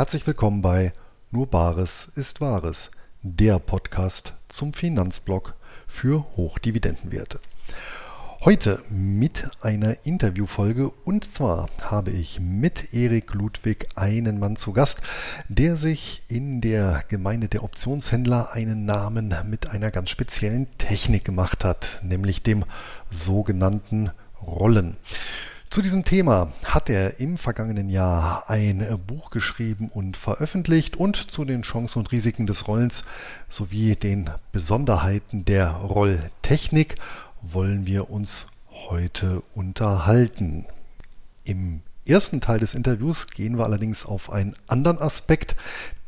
[0.00, 0.94] Herzlich willkommen bei
[1.30, 2.90] Nur Bares ist Wahres,
[3.20, 5.56] der Podcast zum Finanzblock
[5.86, 7.38] für Hochdividendenwerte.
[8.42, 15.02] Heute mit einer Interviewfolge und zwar habe ich mit Erik Ludwig einen Mann zu Gast,
[15.50, 21.62] der sich in der Gemeinde der Optionshändler einen Namen mit einer ganz speziellen Technik gemacht
[21.62, 22.64] hat, nämlich dem
[23.10, 24.96] sogenannten Rollen.
[25.70, 31.44] Zu diesem Thema hat er im vergangenen Jahr ein Buch geschrieben und veröffentlicht und zu
[31.44, 33.04] den Chancen und Risiken des Rollens
[33.48, 36.96] sowie den Besonderheiten der Rolltechnik
[37.40, 38.48] wollen wir uns
[38.88, 40.66] heute unterhalten.
[41.44, 45.54] Im ersten Teil des Interviews gehen wir allerdings auf einen anderen Aspekt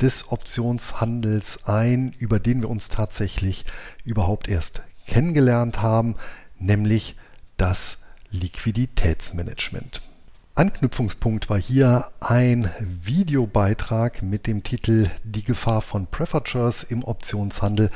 [0.00, 3.64] des Optionshandels ein, über den wir uns tatsächlich
[4.04, 6.16] überhaupt erst kennengelernt haben,
[6.58, 7.14] nämlich
[7.56, 7.98] das
[8.32, 10.02] Liquiditätsmanagement.
[10.54, 17.90] Anknüpfungspunkt war hier ein Videobeitrag mit dem Titel Die Gefahr von Prefatures im Optionshandel,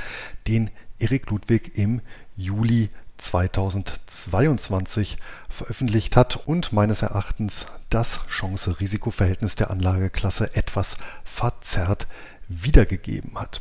[0.46, 2.00] den Erik Ludwig im
[2.36, 12.06] Juli 2022 veröffentlicht hat und meines Erachtens das Chance-Risiko-Verhältnis der Anlageklasse etwas verzerrt
[12.48, 13.60] wiedergegeben hat.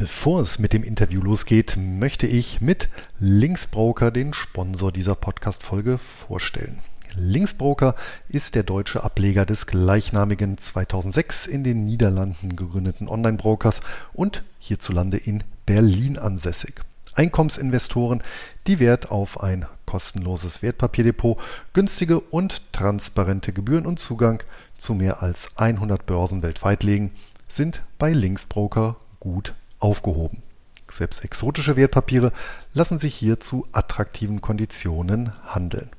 [0.00, 6.78] Bevor es mit dem Interview losgeht, möchte ich mit Linksbroker den Sponsor dieser Podcast-Folge vorstellen.
[7.16, 7.96] Linksbroker
[8.28, 13.80] ist der deutsche Ableger des gleichnamigen 2006 in den Niederlanden gegründeten Online-Brokers
[14.12, 16.74] und hierzulande in Berlin ansässig.
[17.14, 18.22] Einkommensinvestoren,
[18.68, 21.40] die Wert auf ein kostenloses Wertpapierdepot,
[21.72, 24.44] günstige und transparente Gebühren und Zugang
[24.76, 27.10] zu mehr als 100 Börsen weltweit legen,
[27.48, 30.42] sind bei Linksbroker gut aufgehoben.
[30.90, 32.32] Selbst exotische Wertpapiere
[32.72, 35.90] lassen sich hier zu attraktiven Konditionen handeln.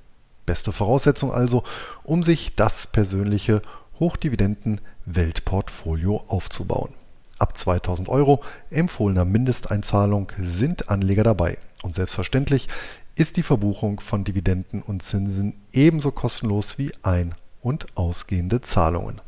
[0.45, 1.63] Beste Voraussetzung also,
[2.03, 3.61] um sich das persönliche
[3.99, 6.93] Hochdividenden-Weltportfolio aufzubauen.
[7.37, 8.41] Ab 2000 Euro
[8.71, 11.59] empfohlener Mindesteinzahlung sind Anleger dabei.
[11.83, 12.67] Und selbstverständlich
[13.15, 19.21] ist die Verbuchung von Dividenden und Zinsen ebenso kostenlos wie ein- und ausgehende Zahlungen.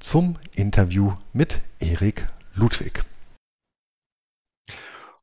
[0.00, 3.04] zum Interview mit Erik Ludwig.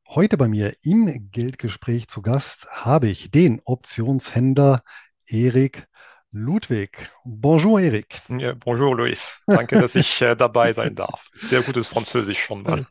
[0.08, 4.82] Heute bei mir im Geldgespräch zu Gast habe ich den Optionshändler
[5.26, 5.86] Erik
[6.36, 7.10] Ludwig.
[7.24, 8.20] Bonjour Erik.
[8.28, 9.38] Ja, bonjour Luis.
[9.46, 11.30] Danke, dass ich äh, dabei sein darf.
[11.40, 12.86] Sehr gutes Französisch schon mal.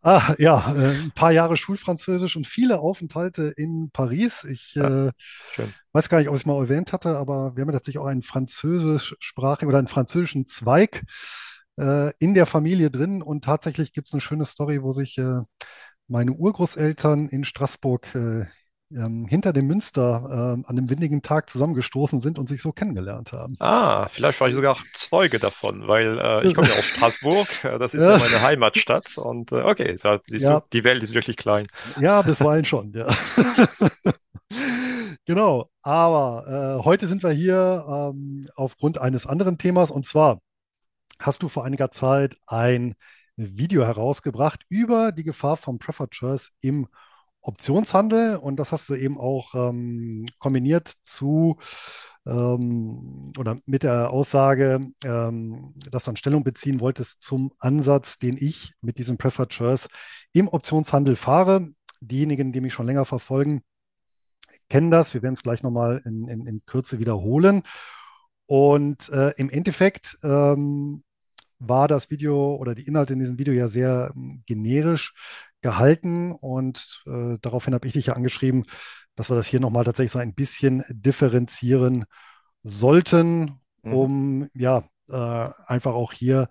[0.00, 4.44] Ah, ja, äh, ein paar Jahre Schulfranzösisch und viele Aufenthalte in Paris.
[4.44, 5.12] Ich ja, äh,
[5.92, 8.06] weiß gar nicht, ob ich es mal erwähnt hatte, aber wir haben ja tatsächlich auch
[8.06, 11.02] einen französischsprachigen oder einen französischen Zweig
[11.78, 13.22] äh, in der Familie drin.
[13.22, 15.40] Und tatsächlich gibt es eine schöne Story, wo sich äh,
[16.06, 18.46] meine Urgroßeltern in Straßburg äh,
[18.90, 23.32] ähm, hinter dem Münster ähm, an einem windigen Tag zusammengestoßen sind und sich so kennengelernt
[23.32, 23.56] haben.
[23.58, 27.78] Ah, vielleicht war ich sogar Zeuge davon, weil äh, ich komme ja aus Straßburg, äh,
[27.78, 30.60] das ist ja, ja meine Heimatstadt und äh, okay, so, siehst ja.
[30.60, 31.66] du, die Welt ist wirklich klein.
[32.00, 33.06] Ja, bisweilen schon, ja.
[35.26, 40.40] genau, aber äh, heute sind wir hier ähm, aufgrund eines anderen Themas und zwar
[41.18, 42.94] hast du vor einiger Zeit ein
[43.36, 46.16] Video herausgebracht über die Gefahr von Preferred
[46.60, 46.88] im
[47.42, 51.58] Optionshandel und das hast du eben auch ähm, kombiniert zu
[52.26, 58.74] ähm, oder mit der Aussage, ähm, dass du Stellung beziehen wolltest zum Ansatz, den ich
[58.80, 59.88] mit diesem Preferred Shares
[60.32, 61.68] im Optionshandel fahre.
[62.00, 63.62] Diejenigen, die mich schon länger verfolgen,
[64.68, 65.14] kennen das.
[65.14, 67.62] Wir werden es gleich nochmal in, in, in Kürze wiederholen.
[68.46, 71.02] Und äh, im Endeffekt ähm,
[71.58, 75.14] war das Video oder die Inhalte in diesem Video ja sehr ähm, generisch
[75.60, 78.64] gehalten und äh, daraufhin habe ich dich ja angeschrieben,
[79.16, 82.04] dass wir das hier nochmal tatsächlich so ein bisschen differenzieren
[82.62, 83.92] sollten, mhm.
[83.92, 86.48] um ja äh, einfach auch hier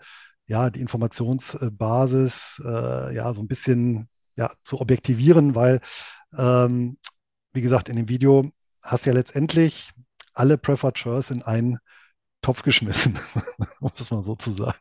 [0.47, 5.79] ja die Informationsbasis äh, ja so ein bisschen ja zu objektivieren, weil
[6.37, 6.97] ähm,
[7.53, 8.51] wie gesagt in dem Video
[8.81, 9.91] hast du ja letztendlich
[10.33, 11.79] alle Preferred Shares in einen
[12.41, 13.17] Topf geschmissen,
[13.79, 14.77] muss man sozusagen.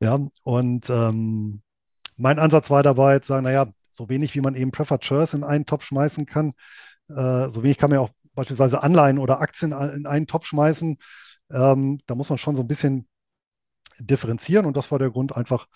[0.00, 1.62] ja, und ähm,
[2.18, 5.44] mein Ansatz war dabei zu sagen, naja, so wenig wie man eben Preferred Shares in
[5.44, 6.52] einen Topf schmeißen kann,
[7.08, 10.98] äh, so wenig kann man ja auch beispielsweise Anleihen oder Aktien in einen Topf schmeißen.
[11.50, 13.08] Ähm, da muss man schon so ein bisschen
[13.98, 15.66] differenzieren und das war der Grund einfach,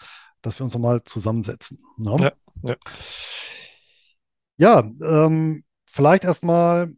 [0.43, 1.79] dass wir uns nochmal zusammensetzen.
[1.97, 2.33] Ne?
[2.63, 2.77] Ja,
[4.59, 4.83] ja.
[5.01, 6.93] ja ähm, vielleicht erstmal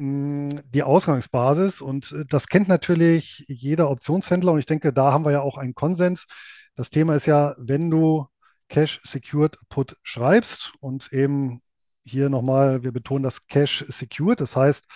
[0.00, 5.32] die Ausgangsbasis und äh, das kennt natürlich jeder Optionshändler und ich denke, da haben wir
[5.32, 6.26] ja auch einen Konsens.
[6.76, 8.28] Das Thema ist ja, wenn du
[8.68, 11.62] Cash Secured Put schreibst und eben
[12.04, 14.86] hier nochmal, wir betonen das Cash Secured, das heißt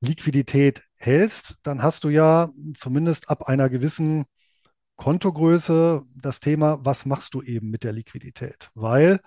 [0.00, 4.24] Liquidität hältst, dann hast du ja zumindest ab einer gewissen
[4.96, 8.70] Kontogröße das Thema, was machst du eben mit der Liquidität?
[8.74, 9.20] Weil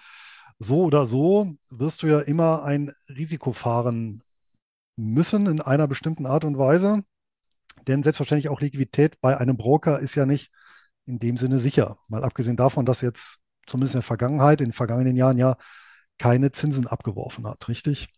[0.60, 4.24] so oder so wirst du ja immer ein Risiko fahren
[4.96, 7.04] müssen in einer bestimmten Art und Weise.
[7.88, 10.52] Denn selbstverständlich auch Liquidität bei einem Broker ist ja nicht
[11.06, 11.98] in dem Sinne sicher.
[12.08, 15.58] Mal abgesehen davon, dass jetzt zumindest in der Vergangenheit, in den vergangenen Jahren ja
[16.18, 18.10] keine Zinsen abgeworfen hat, richtig?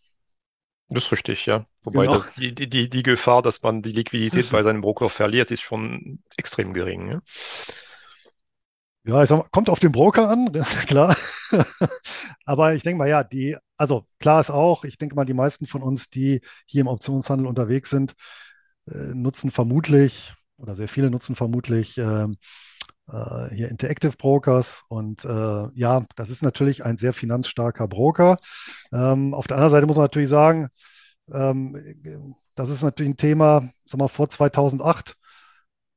[0.89, 1.65] Das ist richtig, ja.
[1.83, 2.17] Wobei genau.
[2.17, 6.19] das, die, die, die Gefahr, dass man die Liquidität bei seinem Broker verliert, ist schon
[6.37, 7.11] extrem gering.
[7.11, 7.21] Ja,
[9.05, 10.51] ja ich sag mal, kommt auf den Broker an,
[10.87, 11.15] klar.
[12.45, 15.65] Aber ich denke mal, ja, die, also klar ist auch, ich denke mal, die meisten
[15.65, 18.13] von uns, die hier im Optionshandel unterwegs sind,
[18.87, 22.27] äh, nutzen vermutlich, oder sehr viele nutzen vermutlich äh, äh,
[23.07, 24.83] hier Interactive Brokers.
[24.87, 28.37] Und äh, ja, das ist natürlich ein sehr finanzstarker Broker.
[28.91, 30.69] Ähm, auf der anderen Seite muss man natürlich sagen,
[31.31, 35.15] ähm, das ist natürlich ein Thema, sag mal, vor 2008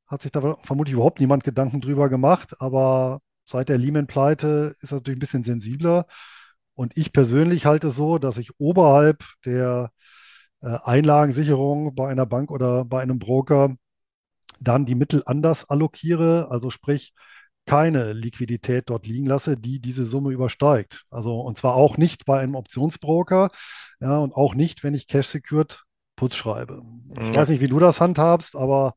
[0.06, 4.93] hat sich da vermutlich überhaupt niemand Gedanken drüber gemacht, aber seit der Lehman-Pleite ist das
[4.93, 6.06] natürlich ein bisschen sensibler.
[6.75, 9.90] Und ich persönlich halte es so, dass ich oberhalb der
[10.62, 13.76] äh, Einlagensicherung bei einer Bank oder bei einem Broker
[14.60, 17.12] dann die Mittel anders allokiere, also sprich
[17.66, 21.05] keine Liquidität dort liegen lasse, die diese Summe übersteigt.
[21.10, 23.50] Also und zwar auch nicht bei einem Optionsbroker,
[24.00, 25.82] ja, und auch nicht, wenn ich Cash Secured
[26.19, 26.81] Putz schreibe.
[27.20, 27.37] Ich ja.
[27.37, 28.94] weiß nicht, wie du das handhabst, aber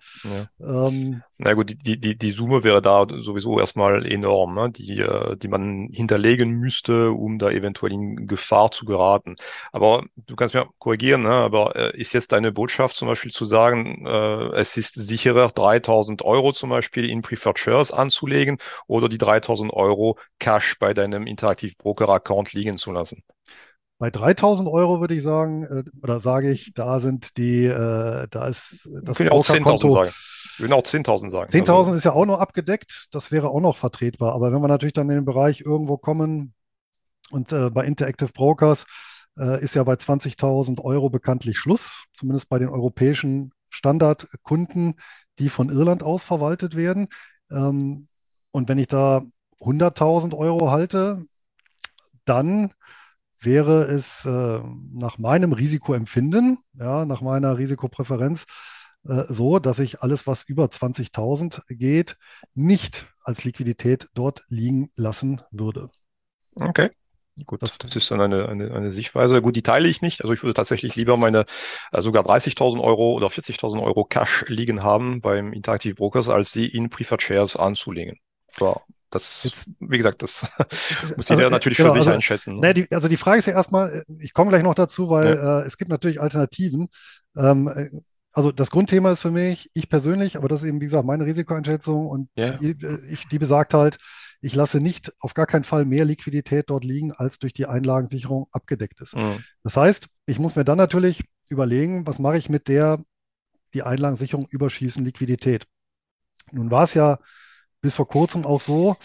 [0.60, 0.88] ja.
[0.88, 4.72] ähm, na gut, die, die, die Summe wäre da sowieso erstmal enorm, ne?
[4.72, 9.36] die, äh, die man hinterlegen müsste, um da eventuell in Gefahr zu geraten.
[9.72, 11.30] Aber du kannst mir korrigieren, ne?
[11.30, 16.24] aber äh, ist jetzt deine Botschaft zum Beispiel zu sagen, äh, es ist sicherer, 3000
[16.24, 18.58] Euro zum Beispiel in Preferred Shares anzulegen
[18.88, 23.24] oder die 3000 Euro Cash bei deinem Interaktiv Broker Account liegen zu lassen?
[24.02, 28.48] Bei 3000 Euro würde ich sagen, äh, oder sage ich, da sind die, äh, da
[28.48, 30.10] ist das ich auch 10.000 sagen.
[30.10, 31.52] Ich würde auch 10.000 sagen.
[31.52, 31.94] 10.000 also.
[31.94, 34.34] ist ja auch noch abgedeckt, das wäre auch noch vertretbar.
[34.34, 36.56] Aber wenn wir natürlich dann in den Bereich irgendwo kommen
[37.30, 38.88] und äh, bei Interactive Brokers
[39.38, 44.96] äh, ist ja bei 20.000 Euro bekanntlich Schluss, zumindest bei den europäischen Standardkunden,
[45.38, 47.08] die von Irland aus verwaltet werden.
[47.52, 48.08] Ähm,
[48.50, 49.22] und wenn ich da
[49.60, 51.24] 100.000 Euro halte,
[52.26, 52.74] dann
[53.42, 54.62] wäre es äh,
[54.94, 58.46] nach meinem Risikoempfinden, ja, nach meiner Risikopräferenz,
[59.06, 62.18] äh, so, dass ich alles, was über 20.000 geht,
[62.54, 65.90] nicht als Liquidität dort liegen lassen würde.
[66.56, 66.90] Okay.
[67.46, 69.42] Gut, das, das ist dann eine, eine, eine Sichtweise.
[69.42, 70.22] Gut, die teile ich nicht.
[70.22, 71.46] Also ich würde tatsächlich lieber meine
[71.92, 76.68] äh, sogar 30.000 Euro oder 40.000 Euro Cash liegen haben beim Interactive Brokers, als sie
[76.68, 78.20] in Preferred Shares anzulegen.
[78.52, 80.44] So, das, Jetzt, wie gesagt, das
[81.18, 82.60] muss jeder also, natürlich genau, für sich also, einschätzen.
[82.60, 85.62] Ne, die, also die Frage ist ja erstmal, ich komme gleich noch dazu, weil ja.
[85.62, 86.90] äh, es gibt natürlich Alternativen.
[87.36, 87.90] Ähm, äh,
[88.34, 91.26] also das Grundthema ist für mich, ich persönlich, aber das ist eben, wie gesagt, meine
[91.26, 92.58] Risikoeinschätzung und ja.
[92.58, 93.98] die, äh, ich, die besagt halt,
[94.40, 98.48] ich lasse nicht auf gar keinen Fall mehr Liquidität dort liegen, als durch die Einlagensicherung
[98.52, 99.16] abgedeckt ist.
[99.16, 99.44] Mhm.
[99.64, 103.04] Das heißt, ich muss mir dann natürlich überlegen, was mache ich mit der
[103.74, 105.66] die Einlagensicherung überschießen Liquidität.
[106.52, 107.20] Nun war es ja
[107.82, 108.96] bis vor kurzem auch so,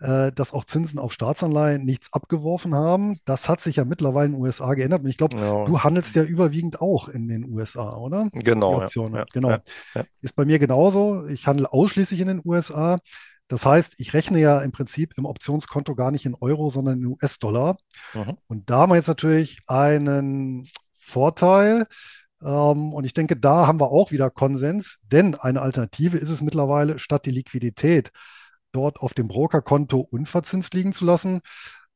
[0.00, 3.20] äh, dass auch Zinsen auf Staatsanleihen nichts abgeworfen haben.
[3.24, 5.02] Das hat sich ja mittlerweile in den USA geändert.
[5.02, 5.64] Und ich glaube, ja.
[5.64, 8.30] du handelst ja überwiegend auch in den USA, oder?
[8.32, 8.80] Genau.
[8.80, 9.50] Ja, genau.
[9.94, 11.26] Ja, Ist bei mir genauso.
[11.26, 12.98] Ich handle ausschließlich in den USA.
[13.48, 17.06] Das heißt, ich rechne ja im Prinzip im Optionskonto gar nicht in Euro, sondern in
[17.06, 17.76] US-Dollar.
[18.14, 18.36] Mhm.
[18.46, 20.66] Und da haben wir jetzt natürlich einen
[20.98, 21.86] Vorteil,
[22.40, 26.98] und ich denke, da haben wir auch wieder Konsens, denn eine Alternative ist es mittlerweile,
[26.98, 28.12] statt die Liquidität
[28.72, 31.42] dort auf dem Brokerkonto unverzinst liegen zu lassen,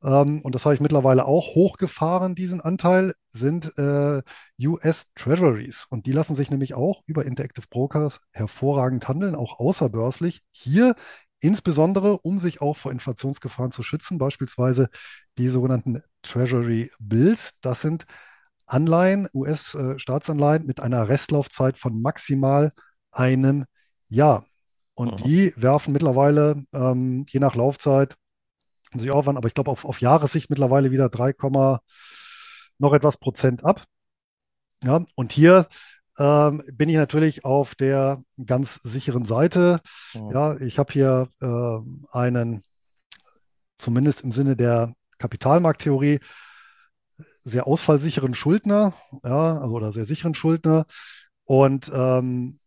[0.04, 4.22] ähm, und das habe ich mittlerweile auch hochgefahren, diesen Anteil, sind äh,
[4.60, 5.86] US Treasuries.
[5.88, 10.42] Und die lassen sich nämlich auch über Interactive Brokers hervorragend handeln, auch außerbörslich.
[10.52, 10.94] Hier
[11.40, 14.88] insbesondere, um sich auch vor Inflationsgefahren zu schützen, beispielsweise
[15.38, 17.52] die sogenannten Treasury Bills.
[17.62, 18.06] Das sind
[18.66, 22.73] Anleihen, US-Staatsanleihen mit einer Restlaufzeit von maximal
[23.11, 23.64] einem
[24.09, 24.47] Jahr.
[24.94, 25.25] Und mhm.
[25.25, 28.16] die werfen mittlerweile, ähm, je nach Laufzeit,
[28.92, 31.35] muss ich aufwand, aber ich glaube auf, auf Jahressicht mittlerweile wieder 3,
[32.78, 33.85] noch etwas Prozent ab.
[34.83, 35.66] Ja, und hier
[36.18, 39.80] ähm, bin ich natürlich auf der ganz sicheren Seite.
[40.14, 40.30] Mhm.
[40.30, 42.62] Ja, ich habe hier äh, einen,
[43.78, 46.21] zumindest im Sinne der Kapitalmarkttheorie,
[47.44, 50.86] sehr ausfallsicheren Schuldner, ja, also oder sehr sicheren Schuldner.
[51.44, 52.58] Und ähm,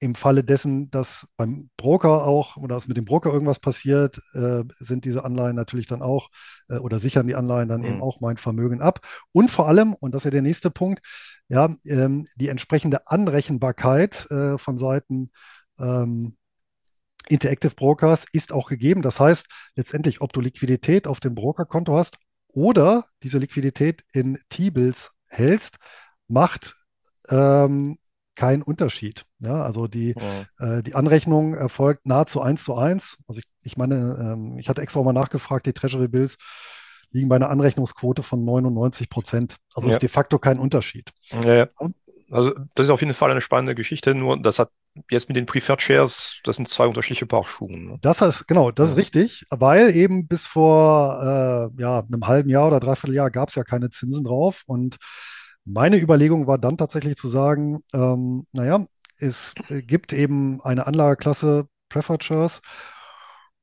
[0.00, 4.64] im Falle dessen, dass beim Broker auch oder dass mit dem Broker irgendwas passiert, äh,
[4.78, 6.28] sind diese Anleihen natürlich dann auch
[6.68, 7.86] äh, oder sichern die Anleihen dann mhm.
[7.86, 9.00] eben auch mein Vermögen ab.
[9.32, 11.00] Und vor allem, und das ist ja der nächste Punkt,
[11.48, 15.30] ja, ähm, die entsprechende Anrechenbarkeit äh, von Seiten
[15.78, 16.36] ähm,
[17.28, 19.00] Interactive Brokers ist auch gegeben.
[19.00, 19.46] Das heißt,
[19.76, 22.18] letztendlich, ob du Liquidität auf dem Brokerkonto hast
[22.54, 25.78] oder diese Liquidität in T-Bills hältst,
[26.28, 26.76] macht
[27.28, 27.98] ähm,
[28.34, 29.24] keinen Unterschied.
[29.40, 30.14] Ja, also die,
[30.58, 30.78] ja.
[30.78, 33.18] äh, die Anrechnung erfolgt nahezu eins zu eins.
[33.28, 36.38] Also ich, ich meine, ähm, ich hatte extra auch mal nachgefragt, die Treasury Bills
[37.10, 39.56] liegen bei einer Anrechnungsquote von 99 Prozent.
[39.74, 39.94] Also ja.
[39.94, 41.10] ist de facto kein Unterschied.
[41.30, 41.68] Ja,
[42.30, 44.70] also das ist auf jeden Fall eine spannende Geschichte, nur das hat
[45.10, 47.76] jetzt mit den Preferred Shares, das sind zwei unterschiedliche Paar Schuhe.
[47.76, 47.98] Ne?
[48.02, 52.68] Das ist, genau, das ist richtig, weil eben bis vor äh, ja, einem halben Jahr
[52.68, 54.96] oder dreiviertel Jahr gab es ja keine Zinsen drauf und
[55.64, 58.86] meine Überlegung war dann tatsächlich zu sagen, ähm, naja,
[59.18, 62.60] es gibt eben eine Anlageklasse Preferred Shares.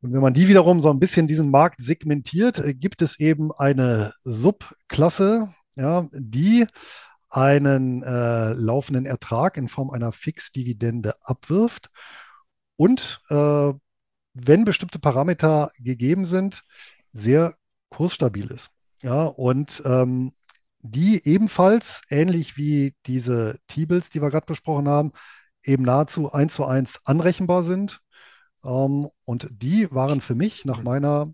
[0.01, 3.51] Und wenn man die wiederum so ein bisschen diesen Markt segmentiert, äh, gibt es eben
[3.51, 6.65] eine Subklasse, ja, die
[7.31, 11.89] einen äh, laufenden Ertrag in Form einer Fixdividende abwirft
[12.75, 13.73] und äh,
[14.33, 16.63] wenn bestimmte Parameter gegeben sind,
[17.13, 17.55] sehr
[17.89, 18.71] kursstabil ist.
[19.01, 20.33] Ja, und ähm,
[20.79, 25.11] die ebenfalls, ähnlich wie diese T-Bills, die wir gerade besprochen haben,
[25.63, 28.01] eben nahezu eins zu eins anrechenbar sind.
[28.63, 31.33] Ähm, und die waren für mich nach meiner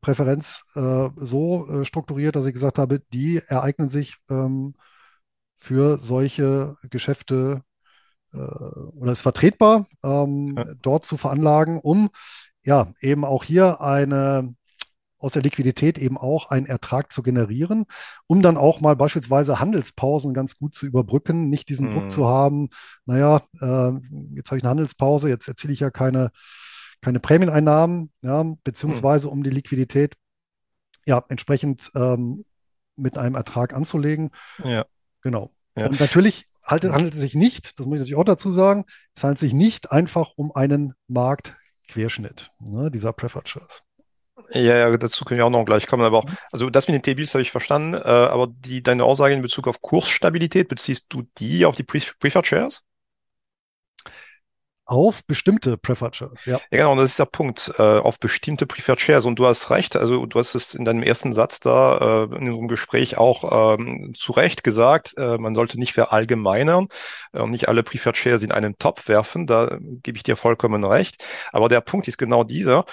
[0.00, 4.74] Präferenz äh, so äh, strukturiert, dass ich gesagt habe, die ereignen sich ähm,
[5.56, 7.62] für solche Geschäfte
[8.32, 10.64] äh, oder ist vertretbar, ähm, ja.
[10.82, 12.10] dort zu veranlagen, um
[12.62, 14.54] ja eben auch hier eine
[15.18, 17.86] aus der Liquidität eben auch einen Ertrag zu generieren,
[18.26, 21.92] um dann auch mal beispielsweise Handelspausen ganz gut zu überbrücken, nicht diesen mm.
[21.92, 22.26] Druck zu mhm.
[22.26, 22.68] haben,
[23.06, 23.92] naja, äh,
[24.34, 26.30] jetzt habe ich eine Handelspause, jetzt erziele ich ja keine,
[27.00, 29.30] keine Prämieneinnahmen, ja, beziehungsweise mm.
[29.30, 30.14] um die Liquidität
[31.06, 32.44] ja entsprechend ähm,
[32.96, 34.30] mit einem Ertrag anzulegen.
[34.62, 34.84] Ja.
[35.22, 35.50] Genau.
[35.76, 35.86] Ja.
[35.86, 39.22] Und natürlich handelt, handelt es sich nicht, das muss ich natürlich auch dazu sagen, es
[39.22, 43.82] handelt sich nicht einfach um einen Marktquerschnitt ne, dieser Preferred Shares.
[44.50, 46.04] Ja, ja, dazu können wir auch noch gleich kommen.
[46.04, 46.36] Aber auch, mhm.
[46.52, 47.94] also das mit den T-Bills habe ich verstanden.
[47.94, 51.98] Äh, aber die, deine Aussage in Bezug auf Kursstabilität, beziehst du die auf die Pre
[52.20, 52.84] Preferred Shares?
[54.88, 56.60] Auf bestimmte Preferred Shares, ja.
[56.70, 59.24] Ja, genau, das ist der Punkt, äh, auf bestimmte Preferred Shares.
[59.24, 62.48] Und du hast recht, also du hast es in deinem ersten Satz da äh, in
[62.48, 66.86] unserem Gespräch auch ähm, zu Recht gesagt, äh, man sollte nicht verallgemeinern
[67.32, 70.84] äh, und nicht alle Preferred Shares in einen Topf werfen, da gebe ich dir vollkommen
[70.84, 71.24] recht.
[71.52, 72.84] Aber der Punkt ist genau dieser,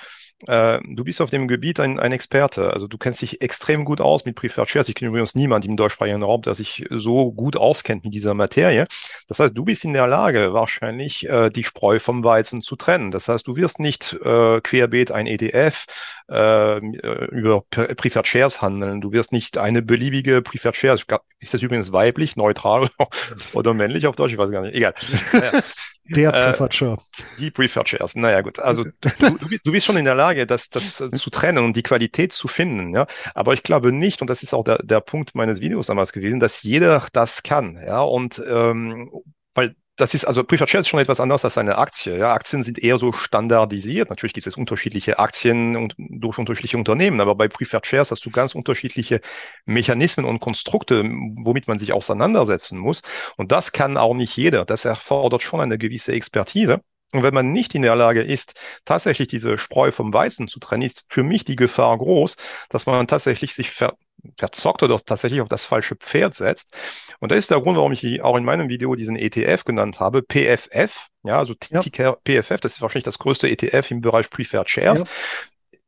[0.47, 2.71] äh, du bist auf dem Gebiet ein, ein Experte.
[2.73, 4.89] Also du kennst dich extrem gut aus mit Preferred Shares.
[4.89, 8.85] Ich kenne übrigens niemand im deutschsprachigen Raum, der sich so gut auskennt mit dieser Materie.
[9.27, 13.12] Das heißt, du bist in der Lage, wahrscheinlich äh, die Spreu vom Weizen zu trennen.
[13.12, 15.85] Das heißt, du wirst nicht äh, querbeet ein ETF
[16.30, 19.01] äh, über Preferred Shares handeln.
[19.01, 21.06] Du wirst nicht eine beliebige Preferred Shares,
[21.39, 22.89] ist das übrigens weiblich, neutral
[23.53, 24.94] oder männlich auf Deutsch, ich weiß gar nicht, egal.
[26.06, 26.98] Der äh, Preferred Share.
[27.39, 30.98] Die Preferred Shares, naja gut, also du, du, bist schon in der Lage, das, das
[30.98, 34.53] zu trennen und die Qualität zu finden, ja, aber ich glaube nicht, und das ist
[34.53, 39.12] auch der, der Punkt meines Videos damals gewesen, dass jeder das kann, ja, und ähm,
[39.53, 42.17] weil das ist, also Preferred Share ist schon etwas anderes als eine Aktie.
[42.17, 44.09] Ja, Aktien sind eher so standardisiert.
[44.09, 48.31] Natürlich gibt es unterschiedliche Aktien und durch unterschiedliche Unternehmen, aber bei Preferred Shares hast du
[48.31, 49.21] ganz unterschiedliche
[49.65, 53.03] Mechanismen und Konstrukte, womit man sich auseinandersetzen muss.
[53.38, 54.65] Und das kann auch nicht jeder.
[54.65, 56.81] Das erfordert schon eine gewisse Expertise.
[57.13, 60.81] Und wenn man nicht in der Lage ist, tatsächlich diese Spreu vom Weißen zu trennen,
[60.81, 62.38] ist für mich die Gefahr groß,
[62.69, 63.93] dass man tatsächlich sich ver
[64.38, 66.74] verzockt oder tatsächlich auf das falsche Pferd setzt.
[67.20, 70.22] Und das ist der Grund, warum ich auch in meinem Video diesen ETF genannt habe,
[70.24, 71.08] PFF.
[71.24, 71.82] Ja, also ja.
[71.82, 75.00] PFF, das ist wahrscheinlich das größte ETF im Bereich Preferred Shares.
[75.00, 75.05] Ja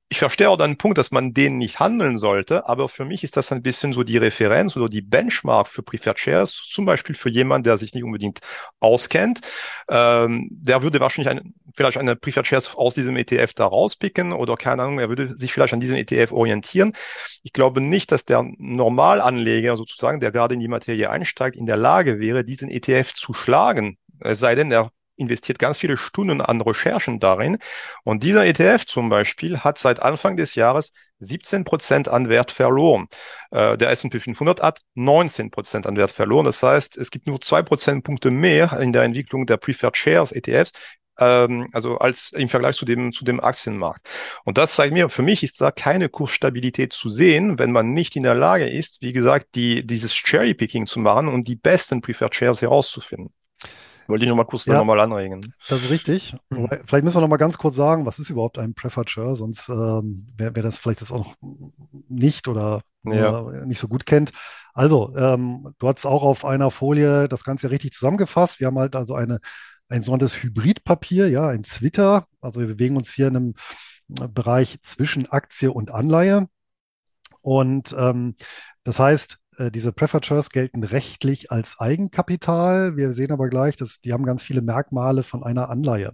[0.07, 3.38] ich verstehe auch deinen Punkt, dass man den nicht handeln sollte, aber für mich ist
[3.38, 7.29] das ein bisschen so die Referenz oder die Benchmark für Preferred Shares, zum Beispiel für
[7.29, 8.39] jemanden, der sich nicht unbedingt
[8.79, 9.41] auskennt.
[9.89, 14.57] Ähm, der würde wahrscheinlich ein, vielleicht eine Preferred Shares aus diesem ETF da rauspicken oder
[14.57, 16.93] keine Ahnung, er würde sich vielleicht an diesem ETF orientieren.
[17.41, 21.77] Ich glaube nicht, dass der Normalanleger sozusagen, der gerade in die Materie einsteigt, in der
[21.77, 23.97] Lage wäre, diesen ETF zu schlagen.
[24.19, 27.57] Es sei denn, er investiert ganz viele Stunden an Recherchen darin.
[28.03, 33.07] Und dieser ETF zum Beispiel hat seit Anfang des Jahres 17 Prozent an Wert verloren.
[33.51, 36.45] Äh, der S&P 500 hat 19 Prozent an Wert verloren.
[36.45, 40.74] Das heißt, es gibt nur zwei Prozentpunkte mehr in der Entwicklung der Preferred Shares ETFs
[41.19, 44.07] ähm, also als im Vergleich zu dem, zu dem Aktienmarkt.
[44.43, 48.15] Und das zeigt mir, für mich ist da keine Kursstabilität zu sehen, wenn man nicht
[48.15, 52.36] in der Lage ist, wie gesagt, die, dieses Cherry-Picking zu machen und die besten Preferred
[52.36, 53.34] Shares herauszufinden.
[54.07, 55.41] Wollte ich noch mal kurz ja, nochmal anregen.
[55.67, 56.35] Das ist richtig.
[56.50, 56.69] Mhm.
[56.85, 59.69] Vielleicht müssen wir noch mal ganz kurz sagen, was ist überhaupt ein Preferred Share, sonst
[59.69, 61.35] ähm, wer, wer das vielleicht jetzt auch
[62.07, 63.41] nicht oder ja.
[63.65, 64.31] nicht so gut kennt.
[64.74, 68.59] Also, ähm, du hast auch auf einer Folie das Ganze richtig zusammengefasst.
[68.59, 69.39] Wir haben halt also eine,
[69.89, 72.25] ein sogenanntes Hybridpapier, ja, ein Twitter.
[72.41, 73.53] Also wir bewegen uns hier in einem
[74.07, 76.47] Bereich zwischen Aktie und Anleihe.
[77.45, 78.35] Und ähm,
[78.83, 82.97] das heißt, äh, diese Shares gelten rechtlich als Eigenkapital.
[82.97, 86.13] Wir sehen aber gleich, dass die haben ganz viele Merkmale von einer Anleihe.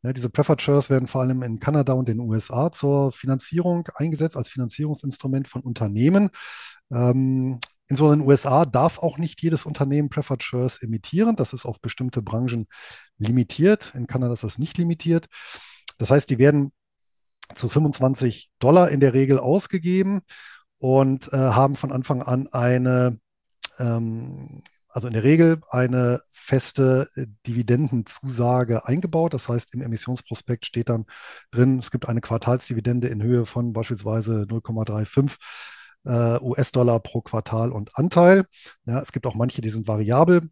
[0.00, 4.48] Ja, diese Shares werden vor allem in Kanada und den USA zur Finanzierung eingesetzt, als
[4.48, 6.30] Finanzierungsinstrument von Unternehmen.
[6.90, 10.08] Ähm, insbesondere in den USA darf auch nicht jedes Unternehmen
[10.40, 11.36] Shares emittieren.
[11.36, 12.68] Das ist auf bestimmte Branchen
[13.18, 13.92] limitiert.
[13.94, 15.26] In Kanada ist das nicht limitiert.
[15.98, 16.72] Das heißt, die werden
[17.54, 20.22] zu 25 Dollar in der Regel ausgegeben
[20.80, 23.20] und äh, haben von Anfang an eine,
[23.78, 27.08] ähm, also in der Regel eine feste
[27.46, 29.34] Dividendenzusage eingebaut.
[29.34, 31.04] Das heißt, im Emissionsprospekt steht dann
[31.52, 35.36] drin, es gibt eine Quartalsdividende in Höhe von beispielsweise 0,35
[36.06, 38.46] äh, US-Dollar pro Quartal und Anteil.
[38.86, 40.48] Ja, es gibt auch manche, die sind variabel.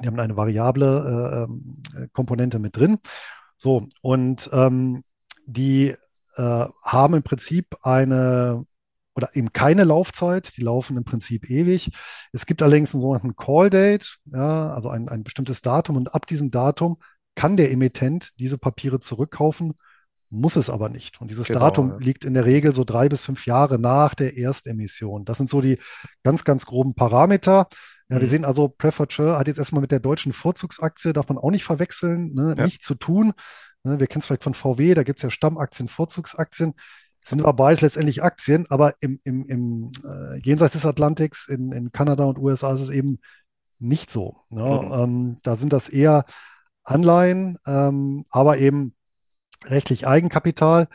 [0.00, 2.98] Die haben eine variable äh, ähm, Komponente mit drin.
[3.56, 5.02] So, und ähm,
[5.44, 5.96] die
[6.36, 8.64] äh, haben im Prinzip eine
[9.14, 11.90] oder eben keine Laufzeit, die laufen im Prinzip ewig.
[12.32, 16.50] Es gibt allerdings einen sogenannten Call-Date, ja, also ein, ein bestimmtes Datum und ab diesem
[16.50, 16.98] Datum
[17.34, 19.74] kann der Emittent diese Papiere zurückkaufen,
[20.30, 21.20] muss es aber nicht.
[21.20, 21.96] Und dieses genau, Datum ja.
[21.98, 25.24] liegt in der Regel so drei bis fünf Jahre nach der Erstemission.
[25.24, 25.78] Das sind so die
[26.22, 27.66] ganz, ganz groben Parameter.
[28.08, 28.20] Ja, mhm.
[28.20, 31.50] wir sehen also, Preferred Share hat jetzt erstmal mit der deutschen Vorzugsaktie, darf man auch
[31.50, 32.64] nicht verwechseln, ne, ja.
[32.64, 33.32] nicht zu tun.
[33.82, 36.74] Ne, wir kennen es vielleicht von VW, da gibt es ja Stammaktien, Vorzugsaktien
[37.24, 41.92] sind aber beides letztendlich Aktien, aber im, im, im äh, jenseits des Atlantiks, in, in
[41.92, 43.20] Kanada und USA ist es eben
[43.78, 44.36] nicht so.
[44.48, 44.62] Ne?
[44.62, 44.92] Mhm.
[44.92, 46.24] Ähm, da sind das eher
[46.84, 48.94] Anleihen, ähm, aber eben
[49.64, 50.88] rechtlich Eigenkapital.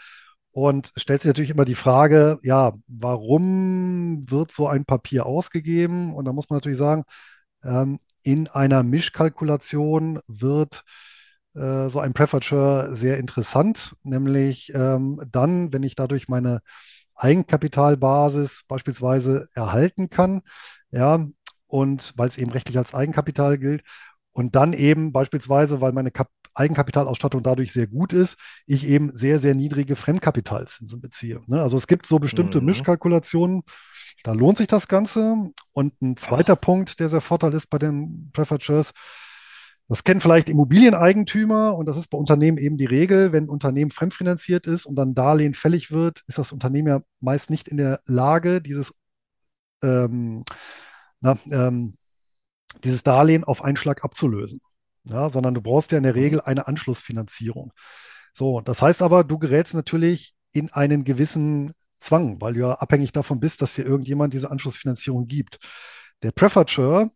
[0.51, 6.13] Und stellt sich natürlich immer die Frage, ja, warum wird so ein Papier ausgegeben?
[6.13, 7.03] Und da muss man natürlich sagen,
[7.63, 10.83] ähm, in einer Mischkalkulation wird
[11.55, 16.61] äh, so ein Preferature sehr interessant, nämlich ähm, dann, wenn ich dadurch meine
[17.15, 20.41] Eigenkapitalbasis beispielsweise erhalten kann,
[20.91, 21.25] ja,
[21.67, 23.83] und weil es eben rechtlich als Eigenkapital gilt,
[24.33, 29.39] und dann eben beispielsweise, weil meine Kap Eigenkapitalausstattung dadurch sehr gut ist, ich eben sehr,
[29.39, 31.41] sehr niedrige Fremdkapitalzinsen beziehe.
[31.47, 31.61] Ne?
[31.61, 32.67] Also es gibt so bestimmte mhm.
[32.67, 33.63] Mischkalkulationen,
[34.23, 35.51] da lohnt sich das Ganze.
[35.73, 36.55] Und ein zweiter.
[36.55, 38.93] Punkt, der sehr Vorteil ist bei den Preferred Shares,
[39.87, 43.31] das kennen vielleicht Immobilieneigentümer und das ist bei Unternehmen eben die Regel.
[43.31, 47.49] Wenn ein Unternehmen fremdfinanziert ist und dann Darlehen fällig wird, ist das Unternehmen ja meist
[47.49, 48.93] nicht in der Lage, dieses,
[49.83, 50.43] ähm,
[51.21, 51.97] na, ähm,
[52.83, 54.59] dieses Darlehen auf einen Schlag abzulösen.
[55.03, 57.73] Ja, sondern du brauchst ja in der Regel eine Anschlussfinanzierung.
[58.33, 63.11] So, das heißt aber, du gerätst natürlich in einen gewissen Zwang, weil du ja abhängig
[63.11, 65.59] davon bist, dass dir irgendjemand diese Anschlussfinanzierung gibt.
[66.23, 67.09] Der Preferature,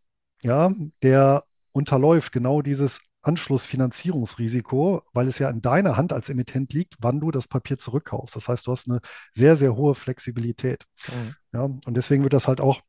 [0.43, 1.43] ja, der
[1.79, 7.31] unterläuft genau dieses Anschlussfinanzierungsrisiko, weil es ja in deiner Hand als Emittent liegt, wann du
[7.31, 8.35] das Papier zurückkaufst.
[8.35, 8.99] Das heißt, du hast eine
[9.33, 10.85] sehr, sehr hohe Flexibilität.
[11.07, 11.35] Mhm.
[11.53, 12.81] Ja, und deswegen wird das halt auch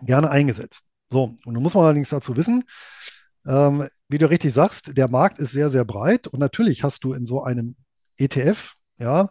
[0.00, 0.86] gerne eingesetzt.
[1.08, 2.64] So, und nun muss man allerdings dazu wissen,
[3.46, 7.12] ähm, wie du richtig sagst, der Markt ist sehr, sehr breit und natürlich hast du
[7.12, 7.76] in so einem
[8.16, 9.28] ETF, ja,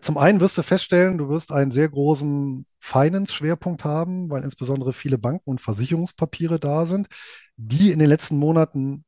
[0.00, 5.18] zum einen wirst du feststellen, du wirst einen sehr großen Finance-Schwerpunkt haben, weil insbesondere viele
[5.18, 7.08] Banken und Versicherungspapiere da sind
[7.56, 9.04] die in den letzten Monaten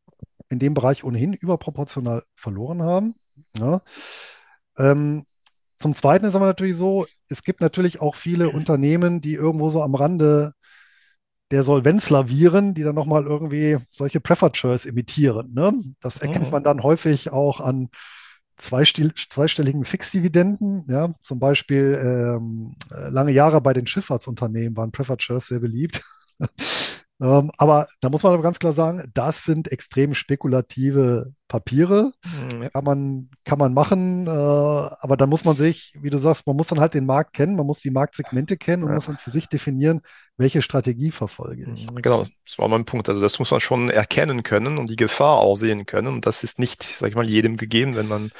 [0.48, 3.14] in dem Bereich ohnehin überproportional verloren haben.
[3.58, 3.82] Ja.
[4.78, 5.24] Ähm,
[5.78, 9.82] zum Zweiten ist aber natürlich so, es gibt natürlich auch viele Unternehmen, die irgendwo so
[9.82, 10.52] am Rande
[11.50, 15.52] der Solvenz lavieren, die dann nochmal irgendwie solche Preferred Shares emittieren.
[15.52, 15.72] Ne?
[16.00, 16.52] Das erkennt mhm.
[16.52, 17.88] man dann häufig auch an
[18.56, 20.86] zweistelligen Fixdividenden.
[20.88, 21.14] Ja?
[21.22, 26.02] Zum Beispiel ähm, lange Jahre bei den Schifffahrtsunternehmen waren Preferred Shares sehr beliebt.
[27.18, 32.12] Ähm, aber da muss man aber ganz klar sagen, das sind extrem spekulative Papiere.
[32.24, 32.68] Mhm.
[32.70, 36.56] Kann man, kann man machen, äh, aber da muss man sich, wie du sagst, man
[36.56, 38.94] muss dann halt den Markt kennen, man muss die Marktsegmente kennen und ja.
[38.96, 40.02] muss dann für sich definieren,
[40.36, 41.90] welche Strategie verfolge ich.
[41.90, 43.08] Mhm, genau, das war mein Punkt.
[43.08, 46.08] Also das muss man schon erkennen können und die Gefahr auch sehen können.
[46.08, 48.30] Und das ist nicht, sag ich mal, jedem gegeben, wenn man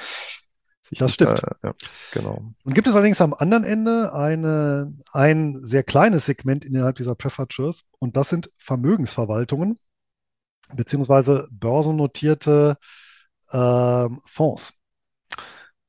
[0.93, 1.43] das stimmt.
[1.43, 1.75] Äh, ja,
[2.13, 2.53] genau.
[2.65, 7.85] Und gibt es allerdings am anderen Ende eine, ein sehr kleines Segment innerhalb dieser Prefatures
[7.99, 9.79] und das sind Vermögensverwaltungen
[10.75, 12.79] beziehungsweise börsennotierte
[13.53, 14.75] ähm, Fonds.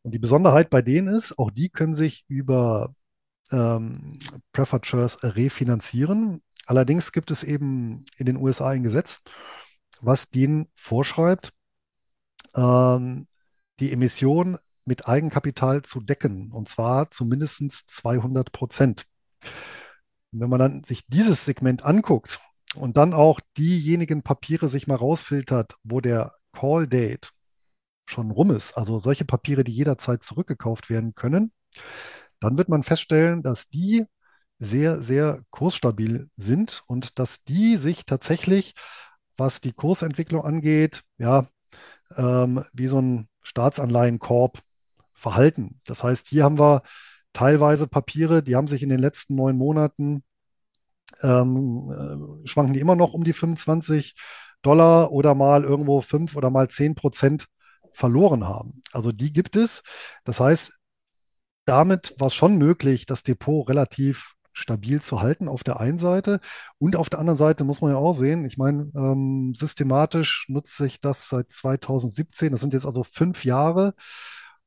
[0.03, 2.93] Und die Besonderheit bei denen ist, auch die können sich über
[3.51, 4.19] ähm,
[4.83, 6.41] Shares refinanzieren.
[6.65, 9.21] Allerdings gibt es eben in den USA ein Gesetz,
[10.01, 11.53] was denen vorschreibt,
[12.55, 13.27] ähm,
[13.79, 19.05] die Emission mit Eigenkapital zu decken, und zwar zu mindestens 200 Prozent.
[20.31, 22.39] wenn man dann sich dieses Segment anguckt
[22.75, 27.31] und dann auch diejenigen Papiere sich mal rausfiltert, wo der Call Date
[28.05, 31.51] schon rum ist, also solche Papiere, die jederzeit zurückgekauft werden können,
[32.39, 34.05] dann wird man feststellen, dass die
[34.59, 38.73] sehr, sehr kursstabil sind und dass die sich tatsächlich,
[39.37, 41.47] was die Kursentwicklung angeht, ja,
[42.15, 44.61] ähm, wie so ein Staatsanleihenkorb
[45.17, 45.81] verhalten.
[45.85, 46.83] Das heißt, hier haben wir
[47.33, 50.23] teilweise Papiere, die haben sich in den letzten neun Monaten,
[51.21, 51.91] ähm,
[52.43, 54.15] äh, schwanken die immer noch um die 25
[54.61, 57.47] Dollar oder mal irgendwo 5 oder mal 10 Prozent
[57.93, 58.81] verloren haben.
[58.91, 59.83] Also die gibt es.
[60.23, 60.73] Das heißt,
[61.65, 66.39] damit war es schon möglich, das Depot relativ stabil zu halten auf der einen Seite.
[66.79, 70.87] Und auf der anderen Seite muss man ja auch sehen, ich meine, ähm, systematisch nutze
[70.87, 72.51] ich das seit 2017.
[72.51, 73.93] Das sind jetzt also fünf Jahre.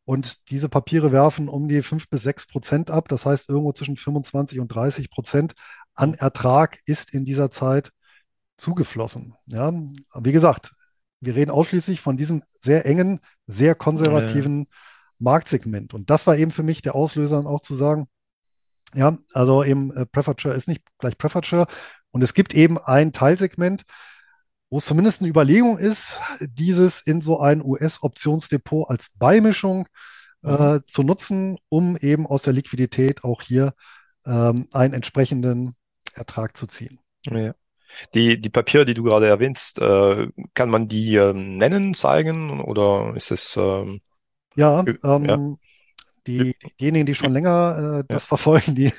[0.05, 3.09] Und diese Papiere werfen um die 5 bis 6 Prozent ab.
[3.09, 5.55] Das heißt, irgendwo zwischen 25 und 30 Prozent
[5.95, 7.93] an Ertrag ist in dieser Zeit
[8.57, 9.35] zugeflossen.
[9.47, 10.73] Ja, wie gesagt,
[11.21, 14.77] wir reden ausschließlich von diesem sehr engen, sehr konservativen ja.
[15.19, 15.95] Marktsegment.
[15.95, 18.09] Und das war eben für mich der Auslöser, auch zu sagen,
[18.95, 21.69] ja, also eben äh, Preferred ist nicht gleich Preferred
[22.11, 23.85] Und es gibt eben ein Teilsegment,
[24.71, 29.89] wo es zumindest eine Überlegung ist, dieses in so ein US-Optionsdepot als Beimischung
[30.45, 30.83] äh, mhm.
[30.87, 33.75] zu nutzen, um eben aus der Liquidität auch hier
[34.25, 35.75] ähm, einen entsprechenden
[36.15, 37.01] Ertrag zu ziehen.
[37.25, 37.55] Ja.
[38.15, 43.15] Die, die Papiere, die du gerade erwähnst, äh, kann man die ähm, nennen, zeigen oder
[43.17, 44.01] ist es ähm,
[44.55, 45.57] ja, ähm, ja,
[46.27, 48.29] die, diejenigen, die schon länger äh, das ja.
[48.29, 48.93] verfolgen, die,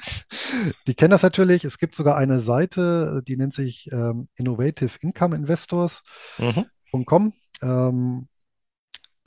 [0.87, 1.63] die kennen das natürlich.
[1.63, 7.23] Es gibt sogar eine Seite, die nennt sich ähm, Innovative Income Investors.com.
[7.23, 7.33] Mhm.
[7.61, 8.27] Ähm,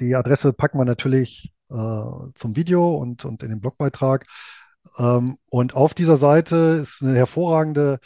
[0.01, 2.03] die Adresse packen wir natürlich äh,
[2.35, 4.27] zum Video und, und in den Blogbeitrag.
[4.99, 8.01] Ähm, und auf dieser Seite ist eine hervorragende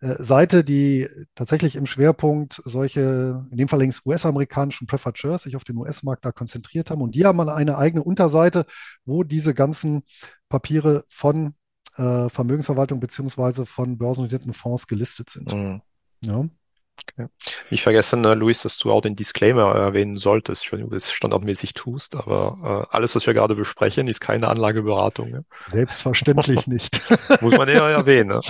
[0.00, 5.64] Seite, die tatsächlich im Schwerpunkt solche, in dem Fall links US-amerikanischen Preferred Shares, sich auf
[5.64, 7.00] den US-Markt da konzentriert haben.
[7.00, 8.66] Und die haben eine eigene Unterseite,
[9.06, 10.02] wo diese ganzen
[10.50, 11.54] Papiere von
[11.96, 15.54] äh, Vermögensverwaltung beziehungsweise von börsennotierten Fonds gelistet sind.
[15.54, 15.80] Mhm.
[16.20, 16.44] Ja.
[17.08, 17.28] Okay.
[17.70, 20.64] Ich vergesse, ne, Luis, dass du auch den Disclaimer erwähnen solltest.
[20.64, 24.08] Ich weiß nicht, ob du das standardmäßig tust, aber äh, alles, was wir gerade besprechen,
[24.08, 25.30] ist keine Anlageberatung.
[25.30, 25.44] Ne?
[25.66, 27.00] Selbstverständlich nicht.
[27.40, 28.28] Muss man ja erwähnen.
[28.28, 28.40] Ne?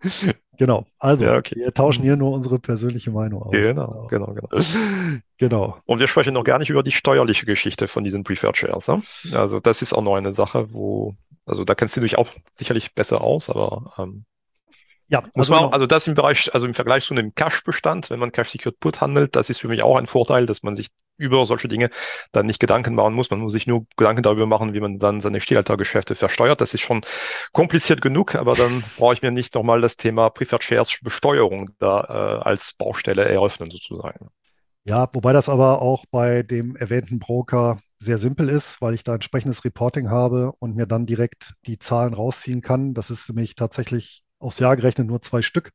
[0.60, 0.84] Genau.
[0.98, 1.56] Also, ja, okay.
[1.56, 3.50] wir tauschen hier nur unsere persönliche Meinung aus.
[3.50, 4.48] Genau, genau, genau.
[5.38, 5.78] genau.
[5.86, 8.86] Und wir sprechen noch gar nicht über die steuerliche Geschichte von diesen Preferred Shares.
[8.86, 9.02] Ne?
[9.32, 11.14] Also, das ist auch noch eine Sache, wo,
[11.46, 14.26] also da kennst du dich auch sicherlich besser aus, aber ähm,
[15.10, 18.30] ja, also, man, also das im Bereich, also im Vergleich zu einem Cash-Bestand, wenn man
[18.30, 21.66] Cash-Secured Put handelt, das ist für mich auch ein Vorteil, dass man sich über solche
[21.66, 21.90] Dinge
[22.30, 23.28] dann nicht Gedanken machen muss.
[23.28, 26.60] Man muss sich nur Gedanken darüber machen, wie man dann seine Stilhaltergeschäfte versteuert.
[26.60, 27.02] Das ist schon
[27.52, 32.00] kompliziert genug, aber dann brauche ich mir nicht nochmal das Thema Preferred Shares Besteuerung da
[32.02, 34.28] äh, als Baustelle eröffnen sozusagen.
[34.84, 39.14] Ja, wobei das aber auch bei dem erwähnten Broker sehr simpel ist, weil ich da
[39.14, 42.94] entsprechendes Reporting habe und mir dann direkt die Zahlen rausziehen kann.
[42.94, 45.72] Das ist nämlich tatsächlich aufs Jahr gerechnet nur zwei Stück,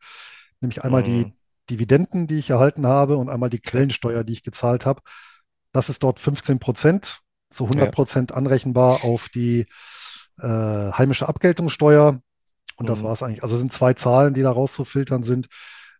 [0.59, 1.05] nämlich einmal mhm.
[1.05, 1.33] die
[1.69, 5.01] Dividenden, die ich erhalten habe und einmal die Quellensteuer, die ich gezahlt habe.
[5.71, 8.37] Das ist dort 15 Prozent, zu 100 Prozent ja.
[8.37, 9.67] anrechenbar auf die
[10.39, 10.47] äh,
[10.91, 12.19] heimische Abgeltungssteuer.
[12.77, 12.87] Und mhm.
[12.87, 13.43] das war es eigentlich.
[13.43, 15.47] Also es sind zwei Zahlen, die da rauszufiltern sind.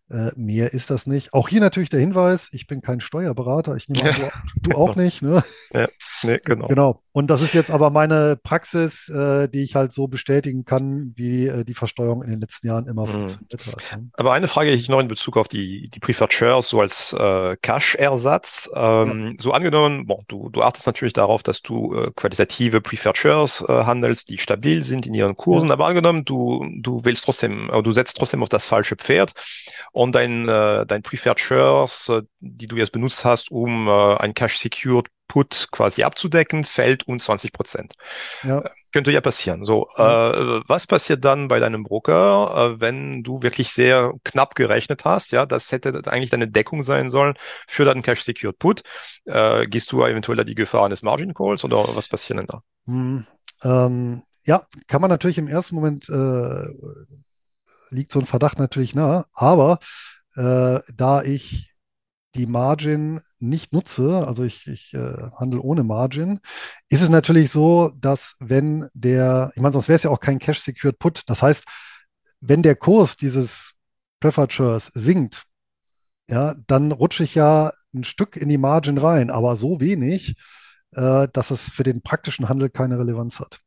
[0.08, 1.34] Äh, mehr ist das nicht.
[1.34, 4.94] Auch hier natürlich der Hinweis, ich bin kein Steuerberater, ich nehme an, du, du auch
[4.94, 5.20] nicht.
[5.20, 5.42] Ne?
[5.72, 5.88] Ja,
[6.22, 6.68] nee, genau.
[6.68, 7.02] Genau.
[7.10, 11.48] Und das ist jetzt aber meine Praxis, äh, die ich halt so bestätigen kann, wie
[11.48, 13.10] äh, die Versteuerung in den letzten Jahren immer mhm.
[13.10, 13.98] funktioniert hat.
[13.98, 14.10] Ne?
[14.12, 17.12] Aber eine Frage hätte ich noch in Bezug auf die, die Preferred Shares, so als
[17.12, 18.70] äh, Cash-Ersatz.
[18.74, 19.42] Ähm, ja.
[19.42, 24.28] So angenommen, bon, du, du achtest natürlich darauf, dass du äh, qualitative Preferred Shares handelst,
[24.28, 25.72] die stabil sind in ihren Kursen, ja.
[25.72, 29.32] aber angenommen, du, du willst trotzdem, du setzt trotzdem auf das falsche Pferd
[29.96, 34.34] und dein, äh, dein Preferred Shares, äh, die du jetzt benutzt hast, um äh, ein
[34.34, 37.94] Cash Secured Put quasi abzudecken, fällt um 20 Prozent.
[38.42, 38.60] Ja.
[38.60, 39.64] Äh, könnte ja passieren.
[39.64, 40.32] So, ja.
[40.32, 45.32] Äh, was passiert dann bei deinem Broker, äh, wenn du wirklich sehr knapp gerechnet hast?
[45.32, 47.32] Ja, das hätte eigentlich deine Deckung sein sollen
[47.66, 48.82] für deinen Cash Secured Put.
[49.24, 52.62] Äh, gehst du eventuell da die Gefahr eines Margin Calls oder was passiert denn da?
[52.84, 53.26] Hm,
[53.62, 56.66] ähm, ja, kann man natürlich im ersten Moment äh,
[57.96, 59.26] liegt so ein Verdacht natürlich nahe.
[59.32, 59.78] Aber
[60.36, 61.74] äh, da ich
[62.34, 66.40] die Margin nicht nutze, also ich, ich äh, handle ohne Margin,
[66.88, 70.38] ist es natürlich so, dass wenn der, ich meine, sonst wäre es ja auch kein
[70.38, 71.22] Cash-Secured Put.
[71.28, 71.64] Das heißt,
[72.40, 73.74] wenn der Kurs dieses
[74.20, 75.46] Preferred Shares sinkt,
[76.28, 80.36] ja, dann rutsche ich ja ein Stück in die Margin rein, aber so wenig,
[80.92, 83.60] äh, dass es für den praktischen Handel keine Relevanz hat.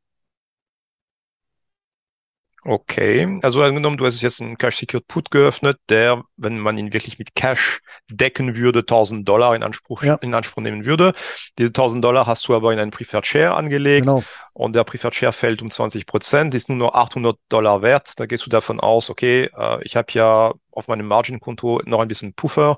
[2.65, 7.17] Okay, also angenommen, du hast jetzt einen Cash-Secured Put geöffnet, der, wenn man ihn wirklich
[7.17, 10.15] mit Cash decken würde, 1000 Dollar in Anspruch, ja.
[10.15, 11.13] in Anspruch nehmen würde.
[11.57, 14.23] Diese 1000 Dollar hast du aber in einen Preferred Share angelegt genau.
[14.53, 18.13] und der Preferred Share fällt um 20 Prozent, ist nur noch 800 Dollar wert.
[18.17, 22.07] Da gehst du davon aus, okay, äh, ich habe ja auf meinem Margin-Konto noch ein
[22.07, 22.77] bisschen Puffer.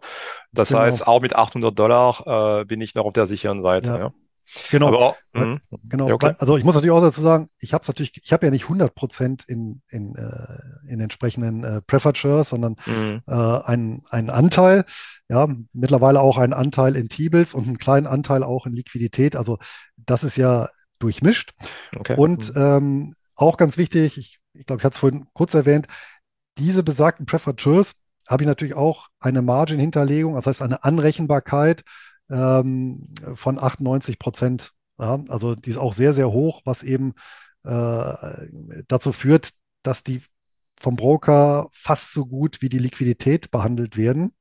[0.51, 0.81] Das genau.
[0.81, 3.87] heißt, auch mit 800 Dollar äh, bin ich noch auf der sicheren Seite.
[3.87, 3.97] Ja.
[3.97, 4.13] ja.
[4.69, 4.87] Genau.
[4.87, 6.07] Aber, weil, genau.
[6.09, 6.33] Ja, okay.
[6.37, 8.63] Also ich muss natürlich auch dazu sagen, ich habe es natürlich, ich habe ja nicht
[8.63, 13.21] 100 Prozent in, in, äh, in entsprechenden äh, Preferred Shares, sondern mhm.
[13.27, 14.85] äh, einen, einen Anteil,
[15.29, 19.35] ja, mittlerweile auch einen Anteil in T-Bills und einen kleinen Anteil auch in Liquidität.
[19.35, 19.57] Also
[19.97, 21.51] das ist ja durchmischt.
[21.95, 22.15] Okay.
[22.17, 22.61] Und mhm.
[22.61, 25.87] ähm, auch ganz wichtig, ich, ich glaube, ich hatte es vorhin kurz erwähnt,
[26.57, 27.95] diese besagten Preferred Shares
[28.27, 31.83] habe ich natürlich auch eine Margin-Hinterlegung, das heißt eine Anrechenbarkeit
[32.29, 34.73] ähm, von 98 Prozent.
[34.99, 37.13] Ja, also die ist auch sehr, sehr hoch, was eben
[37.63, 38.13] äh,
[38.87, 39.53] dazu führt,
[39.83, 40.21] dass die
[40.79, 44.33] vom Broker fast so gut wie die Liquidität behandelt werden.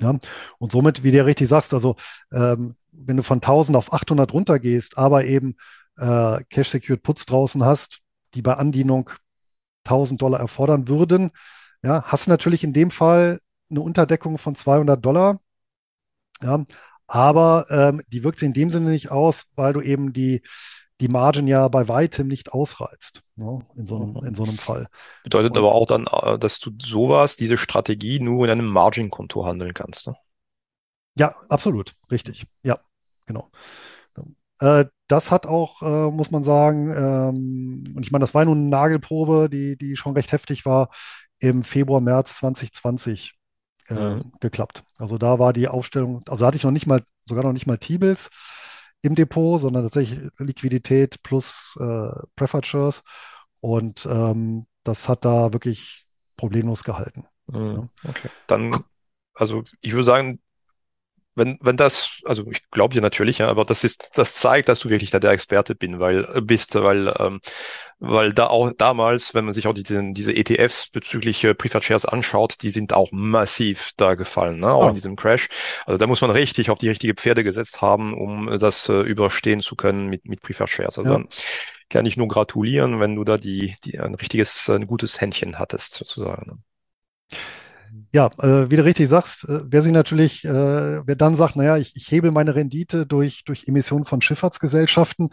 [0.00, 0.18] Ja,
[0.58, 1.96] und somit, wie du richtig sagst, also
[2.32, 5.56] ähm, wenn du von 1000 auf 800 runtergehst, aber eben
[5.98, 8.00] äh, Cash-Secured Puts draußen hast,
[8.34, 9.10] die bei Andienung
[9.84, 11.30] 1000 Dollar erfordern würden,
[11.82, 15.40] ja, hast du natürlich in dem Fall eine Unterdeckung von 200 Dollar.
[16.42, 16.64] Ja,
[17.12, 20.40] aber ähm, die wirkt sich in dem Sinne nicht aus, weil du eben die,
[20.98, 24.24] die Margin ja bei weitem nicht ausreizt, ne, in, so einem, mhm.
[24.24, 24.86] in so einem Fall.
[25.22, 29.44] Bedeutet Und, aber auch dann, äh, dass du sowas, diese Strategie nur in einem Margin-Konto
[29.44, 30.06] handeln kannst.
[30.06, 30.16] Ne?
[31.18, 32.46] Ja, absolut, richtig.
[32.62, 32.80] Ja,
[33.26, 33.50] genau.
[34.60, 38.54] Äh, das hat auch, äh, muss man sagen, ähm, und ich meine, das war nur
[38.54, 40.88] eine Nagelprobe, die, die schon recht heftig war,
[41.40, 43.34] im Februar, März 2020
[43.96, 44.84] äh, geklappt.
[44.96, 47.78] Also da war die Aufstellung, also hatte ich noch nicht mal, sogar noch nicht mal
[47.78, 48.30] T-Bills
[49.02, 53.02] im Depot, sondern tatsächlich Liquidität plus äh, Preferred Shares.
[53.60, 57.26] Und ähm, das hat da wirklich problemlos gehalten.
[57.46, 57.88] Mhm.
[58.02, 58.10] Ja.
[58.10, 58.28] Okay.
[58.46, 58.84] Dann,
[59.34, 60.40] also ich würde sagen,
[61.34, 64.80] wenn, wenn das, also ich glaube dir natürlich, ja, aber das ist, das zeigt, dass
[64.80, 67.40] du wirklich da der Experte bin, weil, äh, bist, weil, ähm,
[67.98, 72.04] weil da auch damals, wenn man sich auch die, diese ETFs bezüglich äh, Preferred Shares
[72.04, 74.88] anschaut, die sind auch massiv da gefallen, ne, auch oh.
[74.88, 75.48] in diesem Crash.
[75.86, 79.60] Also da muss man richtig auf die richtige Pferde gesetzt haben, um das äh, überstehen
[79.60, 80.98] zu können mit, mit Preferred Shares.
[80.98, 81.18] Also ja.
[81.18, 81.28] dann
[81.88, 85.94] kann ich nur gratulieren, wenn du da die, die ein richtiges, ein gutes Händchen hattest,
[85.94, 86.46] sozusagen.
[87.30, 87.38] Ne.
[88.12, 91.76] Ja, äh, wie du richtig sagst, äh, wer sich natürlich, äh, wer dann sagt, naja,
[91.76, 95.30] ich, ich hebel meine Rendite durch, durch Emissionen von Schifffahrtsgesellschaften,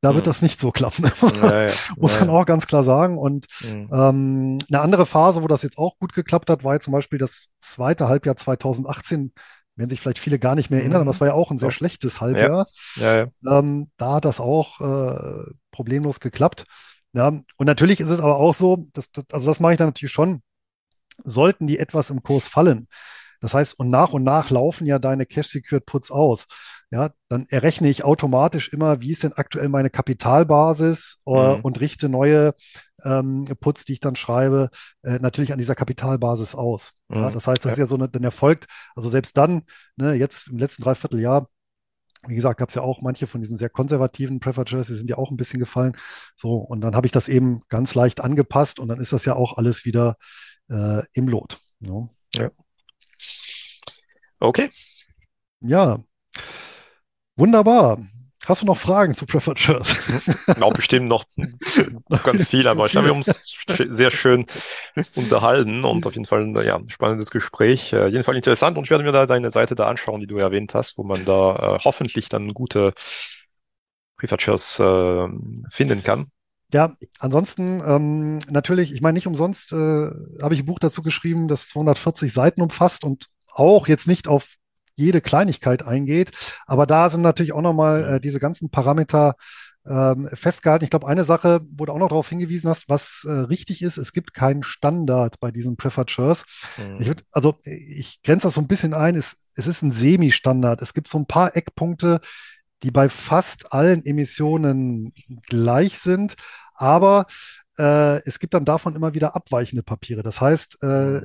[0.00, 0.30] da wird mhm.
[0.30, 1.10] das nicht so klappen.
[1.42, 2.34] Ja, ja, Muss man ja.
[2.34, 3.18] auch ganz klar sagen.
[3.18, 3.88] Und mhm.
[3.92, 7.18] ähm, eine andere Phase, wo das jetzt auch gut geklappt hat, war ja zum Beispiel
[7.18, 9.32] das zweite Halbjahr 2018.
[9.74, 11.02] Werden sich vielleicht viele gar nicht mehr erinnern, mhm.
[11.02, 12.66] aber das war ja auch ein sehr schlechtes Halbjahr.
[13.46, 16.64] Ähm, da hat das auch äh, problemlos geklappt.
[17.12, 20.12] Ja, und natürlich ist es aber auch so, dass, also das mache ich dann natürlich
[20.12, 20.42] schon
[21.24, 22.88] sollten die etwas im Kurs fallen,
[23.40, 26.46] das heißt, und nach und nach laufen ja deine Cash-Secured Puts aus.
[26.90, 31.60] Ja, dann errechne ich automatisch immer, wie ist denn aktuell meine Kapitalbasis äh, mhm.
[31.60, 32.54] und richte neue
[33.04, 34.70] ähm, Puts, die ich dann schreibe,
[35.02, 36.92] äh, natürlich an dieser Kapitalbasis aus.
[37.08, 37.16] Mhm.
[37.16, 37.72] Ja, das heißt, das ja.
[37.72, 39.64] ist ja so eine, dann erfolgt, also selbst dann,
[39.96, 41.48] ne, jetzt im letzten Dreivierteljahr,
[42.26, 45.08] wie gesagt, gab es ja auch manche von diesen sehr konservativen Preferred Shares, die sind
[45.08, 45.96] ja auch ein bisschen gefallen.
[46.34, 49.36] So, und dann habe ich das eben ganz leicht angepasst und dann ist das ja
[49.36, 50.16] auch alles wieder
[50.68, 51.58] äh, im Lot.
[51.80, 52.08] Ja.
[52.34, 52.50] ja.
[54.40, 54.70] Okay.
[55.60, 55.98] Ja.
[57.36, 57.98] Wunderbar.
[58.46, 60.06] Hast du noch Fragen zu Preferred Shares?
[60.46, 61.24] Genau, bestimmt noch,
[62.24, 63.26] ganz viel, aber ich habe uns
[63.66, 64.46] sehr schön
[65.14, 67.92] unterhalten und auf jeden Fall ein ja, spannendes Gespräch.
[67.92, 70.38] Äh, jeden Fall interessant und ich werde mir da deine Seite da anschauen, die du
[70.38, 72.94] erwähnt hast, wo man da äh, hoffentlich dann gute
[74.16, 75.28] Preferred Shares äh,
[75.70, 76.30] finden kann.
[76.72, 81.48] Ja, ansonsten ähm, natürlich, ich meine, nicht umsonst äh, habe ich ein Buch dazu geschrieben,
[81.48, 84.48] das 240 Seiten umfasst und auch jetzt nicht auf
[84.94, 86.32] jede Kleinigkeit eingeht,
[86.66, 89.36] aber da sind natürlich auch nochmal äh, diese ganzen Parameter
[89.88, 90.84] ähm, festgehalten.
[90.84, 93.96] Ich glaube, eine Sache, wo du auch noch darauf hingewiesen hast, was äh, richtig ist,
[93.96, 96.44] es gibt keinen Standard bei diesen Preferred Shares.
[96.76, 97.00] Mhm.
[97.00, 100.82] Ich würd, also ich grenze das so ein bisschen ein, es, es ist ein Semi-Standard.
[100.82, 102.20] Es gibt so ein paar Eckpunkte,
[102.82, 105.12] die bei fast allen Emissionen
[105.46, 106.36] gleich sind,
[106.74, 107.26] aber
[107.78, 110.22] äh, es gibt dann davon immer wieder abweichende Papiere.
[110.22, 111.20] Das heißt, äh,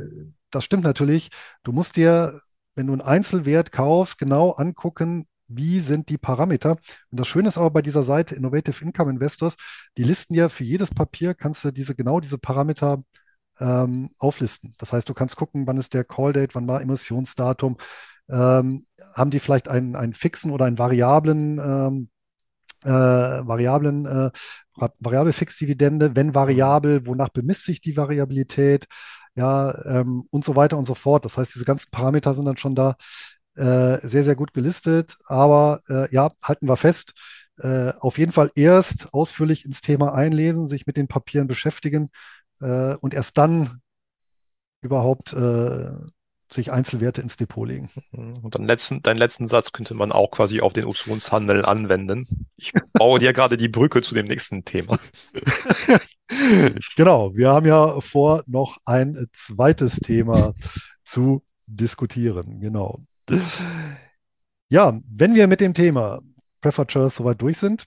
[0.52, 1.30] das stimmt natürlich,
[1.64, 2.42] du musst dir
[2.76, 6.72] wenn du einen Einzelwert kaufst, genau angucken, wie sind die Parameter.
[7.12, 9.56] Und das Schöne ist aber bei dieser Seite Innovative Income Investors,
[9.98, 13.04] die listen ja für jedes Papier, kannst du diese genau diese Parameter
[13.60, 14.74] ähm, auflisten.
[14.80, 17.78] Das heißt, du kannst gucken, wann ist der Call Date, wann war Emissionsdatum,
[18.30, 22.10] ähm, haben die vielleicht einen, einen fixen oder einen variablen ähm,
[22.84, 24.32] äh, variablen äh,
[25.00, 28.88] variable Fixdividende, wenn variabel, wonach bemisst sich die Variabilität,
[29.36, 31.26] ja, ähm, und so weiter und so fort.
[31.26, 32.96] Das heißt, diese ganzen Parameter sind dann schon da
[33.56, 35.18] äh, sehr, sehr gut gelistet.
[35.26, 37.14] Aber äh, ja, halten wir fest,
[37.60, 42.10] äh, auf jeden Fall erst ausführlich ins Thema einlesen, sich mit den Papieren beschäftigen
[42.62, 43.82] äh, und erst dann
[44.82, 45.92] überhaupt äh,
[46.54, 47.90] sich Einzelwerte ins Depot legen.
[48.12, 48.34] Mhm.
[48.42, 52.48] Und dann letzten, deinen letzten Satz könnte man auch quasi auf den Optionshandel anwenden.
[52.56, 55.00] Ich baue dir gerade die Brücke zu dem nächsten Thema.
[56.96, 60.54] genau, wir haben ja vor, noch ein zweites Thema
[61.04, 62.60] zu diskutieren.
[62.60, 63.02] Genau.
[64.70, 66.22] Ja, wenn wir mit dem Thema
[66.64, 67.86] Shares soweit durch sind,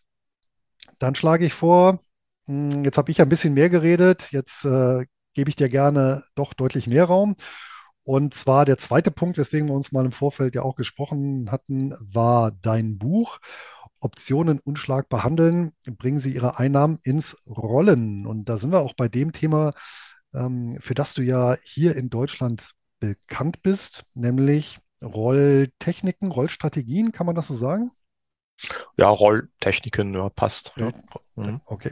[0.99, 1.99] dann schlage ich vor,
[2.47, 6.55] hm, jetzt habe ich ein bisschen mehr geredet, jetzt äh, gebe ich dir gerne doch
[6.55, 7.37] deutlich mehr Raum.
[8.07, 11.93] Und zwar der zweite Punkt, weswegen wir uns mal im Vorfeld ja auch gesprochen hatten,
[11.99, 13.41] war dein Buch.
[13.99, 18.25] Optionen unschlagbar handeln, bringen sie ihre Einnahmen ins Rollen.
[18.25, 19.73] Und da sind wir auch bei dem Thema,
[20.33, 27.35] ähm, für das du ja hier in Deutschland bekannt bist, nämlich Rolltechniken, Rollstrategien, kann man
[27.35, 27.91] das so sagen?
[28.97, 30.75] Ja, Rolltechniken, ja, passt.
[30.77, 30.93] Ja.
[31.35, 31.61] Mhm.
[31.67, 31.91] Okay.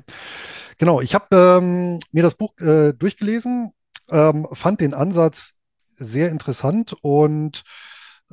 [0.79, 3.73] Genau, ich habe ähm, mir das Buch äh, durchgelesen,
[4.11, 5.55] ähm, fand den Ansatz
[5.97, 7.63] sehr interessant und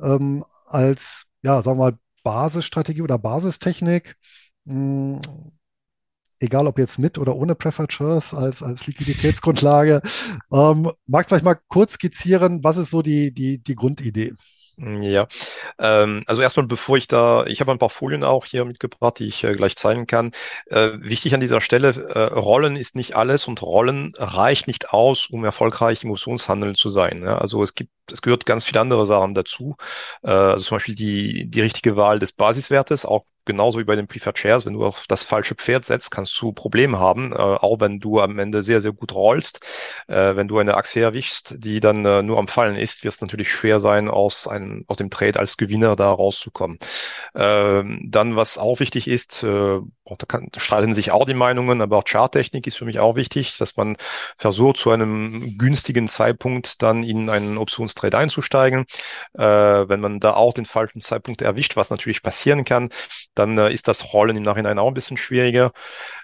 [0.02, 4.16] ähm, als, ja, sagen wir mal, Basisstrategie oder Basistechnik,
[4.66, 5.20] hm,
[6.40, 10.02] egal ob jetzt mit oder ohne Preferred Shares als, als Liquiditätsgrundlage,
[10.52, 14.34] ähm, magst du vielleicht mal kurz skizzieren, was ist so die, die, die Grundidee?
[14.78, 15.28] Ja,
[15.78, 19.26] ähm, also erstmal, bevor ich da, ich habe ein paar Folien auch hier mitgebracht, die
[19.26, 20.32] ich äh, gleich zeigen kann.
[20.66, 25.28] Äh, wichtig an dieser Stelle, äh, Rollen ist nicht alles und Rollen reicht nicht aus,
[25.30, 27.22] um erfolgreich im Optionshandel zu sein.
[27.22, 27.38] Ja?
[27.38, 29.76] Also es gibt, es gehört ganz viele andere Sachen dazu.
[30.22, 34.06] Äh, also zum Beispiel die, die richtige Wahl des Basiswertes, auch genauso wie bei den
[34.06, 37.80] Preferred Shares, wenn du auf das falsche Pferd setzt, kannst du Probleme haben, äh, auch
[37.80, 39.60] wenn du am Ende sehr, sehr gut rollst.
[40.08, 43.20] Äh, wenn du eine Aktie erwischst, die dann äh, nur am Fallen ist, wird es
[43.20, 46.78] natürlich schwer sein, aus, einem, aus dem Trade als Gewinner da rauszukommen.
[47.34, 51.80] Ähm, dann, was auch wichtig ist, äh, da, kann, da streiten sich auch die Meinungen,
[51.80, 53.96] aber auch Charttechnik ist für mich auch wichtig, dass man
[54.36, 58.84] versucht, zu einem günstigen Zeitpunkt dann in einen Optionstrade einzusteigen.
[59.34, 62.90] Äh, wenn man da auch den falschen Zeitpunkt erwischt, was natürlich passieren kann,
[63.34, 65.72] dann äh, ist das Rollen im Nachhinein auch ein bisschen schwieriger.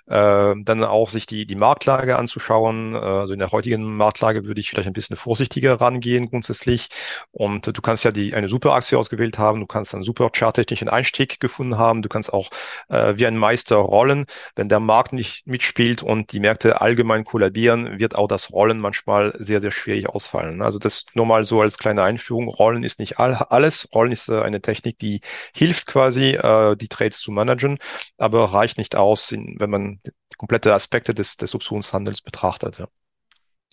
[0.09, 2.95] Äh, dann auch sich die, die Marktlage anzuschauen.
[2.95, 6.89] Äh, also in der heutigen Marktlage würde ich vielleicht ein bisschen vorsichtiger rangehen grundsätzlich.
[7.31, 10.89] Und du kannst ja die, eine super Aktie ausgewählt haben, du kannst einen super charttechnischen
[10.89, 12.51] Einstieg gefunden haben, du kannst auch
[12.89, 14.25] äh, wie ein Meister rollen.
[14.57, 19.35] Wenn der Markt nicht mitspielt und die Märkte allgemein kollabieren, wird auch das Rollen manchmal
[19.39, 20.63] sehr, sehr schwierig ausfallen.
[20.63, 22.49] Also das nur mal so als kleine Einführung.
[22.49, 23.89] Rollen ist nicht all, alles.
[23.95, 25.21] Rollen ist äh, eine Technik, die
[25.55, 27.79] hilft quasi, äh, die Trades zu managen,
[28.17, 29.98] aber reicht nicht aus, in, wenn man
[30.39, 32.79] komplette Aspekte des, des Optionshandels betrachtet.
[32.79, 32.89] Ja.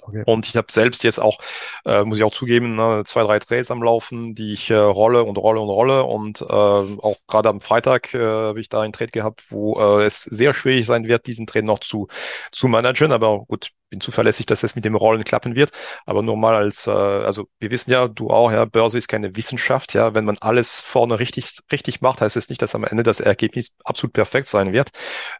[0.07, 0.23] Okay.
[0.25, 1.39] Und ich habe selbst jetzt auch,
[1.85, 5.23] äh, muss ich auch zugeben, ne, zwei, drei Trades am Laufen, die ich äh, rolle
[5.23, 6.03] und rolle und rolle.
[6.03, 10.05] Und äh, auch gerade am Freitag äh, habe ich da einen Trade gehabt, wo äh,
[10.05, 12.07] es sehr schwierig sein wird, diesen Trade noch zu,
[12.51, 13.11] zu managen.
[13.11, 15.71] Aber gut, bin zuverlässig, dass es mit dem Rollen klappen wird.
[16.05, 19.35] Aber nur mal als, äh, also wir wissen ja, du auch, ja, Börse ist keine
[19.35, 20.13] Wissenschaft, ja.
[20.15, 23.73] Wenn man alles vorne richtig, richtig macht, heißt es nicht, dass am Ende das Ergebnis
[23.83, 24.91] absolut perfekt sein wird.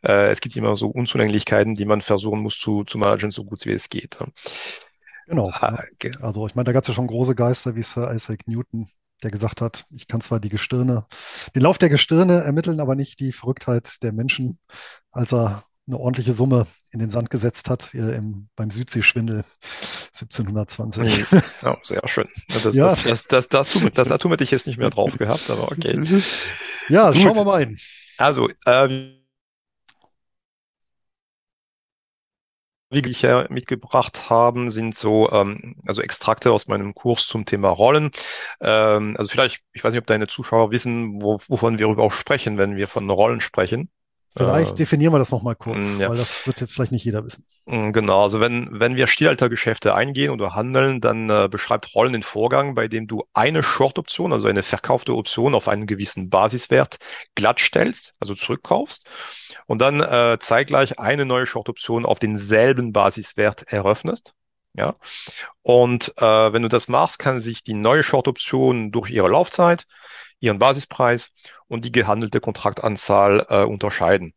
[0.04, 3.66] Äh, es gibt immer so Unzulänglichkeiten, die man versuchen muss zu, zu managen, so gut
[3.66, 4.18] wie es geht.
[5.28, 5.50] Genau.
[5.50, 5.84] Ah,
[6.22, 8.90] Also ich meine, da gab es ja schon große Geister wie Sir Isaac Newton,
[9.24, 11.06] der gesagt hat, ich kann zwar die Gestirne,
[11.56, 14.60] den Lauf der Gestirne ermitteln, aber nicht die Verrücktheit der Menschen,
[15.12, 19.44] als er eine ordentliche Summe in den Sand gesetzt hat im, beim Südseeschwindel
[20.08, 21.26] 1720.
[21.62, 22.28] Ja, sehr schön.
[22.48, 22.90] Das, ja.
[22.90, 25.72] das, das, das, das, das, das Datum hätte ich jetzt nicht mehr drauf gehabt, aber
[25.72, 25.96] okay.
[26.88, 27.22] Ja, Gut.
[27.22, 27.80] schauen wir mal ein.
[28.18, 29.16] Also, äh,
[32.92, 37.70] wie ich ja mitgebracht haben, sind so ähm, also Extrakte aus meinem Kurs zum Thema
[37.70, 38.12] Rollen.
[38.62, 42.58] Ähm, also vielleicht, ich weiß nicht, ob deine Zuschauer wissen, wo, wovon wir überhaupt sprechen,
[42.58, 43.90] wenn wir von Rollen sprechen.
[44.38, 46.10] Vielleicht äh, definieren wir das nochmal kurz, ja.
[46.10, 47.46] weil das wird jetzt vielleicht nicht jeder wissen.
[47.66, 52.24] Mm, genau, also wenn, wenn wir Stillaltergeschäfte eingehen oder handeln, dann äh, beschreibt Rollen den
[52.24, 56.98] Vorgang, bei dem du eine Short-Option, also eine verkaufte Option auf einen gewissen Basiswert
[57.36, 59.08] glatt stellst, also zurückkaufst
[59.68, 64.34] und dann äh, zeitgleich eine neue Short-Option auf denselben Basiswert eröffnest.
[64.78, 64.96] Ja.
[65.62, 69.88] Und äh, wenn du das machst, kann sich die neue Short-Option durch ihre Laufzeit,
[70.40, 71.32] ihren Basispreis
[71.68, 74.34] und die gehandelte Kontraktanzahl äh, unterscheiden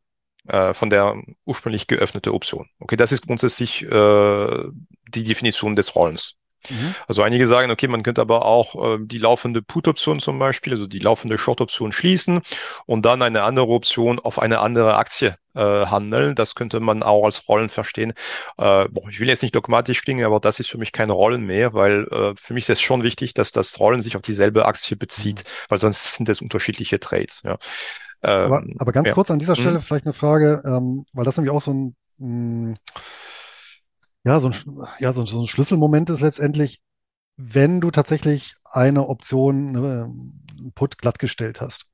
[0.46, 2.68] äh, von der ursprünglich geöffnete Option.
[2.78, 4.64] Okay, das ist grundsätzlich äh,
[5.08, 6.36] die Definition des Rollens.
[6.68, 6.94] Mhm.
[7.06, 10.86] Also einige sagen, okay, man könnte aber auch äh, die laufende Put-Option zum Beispiel, also
[10.86, 12.42] die laufende Short-Option schließen
[12.86, 16.34] und dann eine andere Option auf eine andere Aktie äh, handeln.
[16.34, 18.12] Das könnte man auch als Rollen verstehen.
[18.56, 21.44] Äh, boah, ich will jetzt nicht dogmatisch klingen, aber das ist für mich keine Rollen
[21.44, 24.66] mehr, weil äh, für mich ist es schon wichtig, dass das Rollen sich auf dieselbe
[24.66, 25.70] Aktie bezieht, mhm.
[25.70, 27.42] weil sonst sind es unterschiedliche Trades.
[27.44, 27.58] Ja.
[28.20, 29.14] aber, ähm, aber ganz ja.
[29.14, 29.82] kurz an dieser Stelle mhm.
[29.82, 32.76] vielleicht eine Frage, ähm, weil das nämlich auch so ein mh, mm,
[34.24, 36.80] ja, so ein, ja, so, so ein Schlüsselmoment ist letztendlich,
[37.36, 40.12] wenn du tatsächlich eine Option, ne,
[40.74, 41.86] Put glattgestellt hast.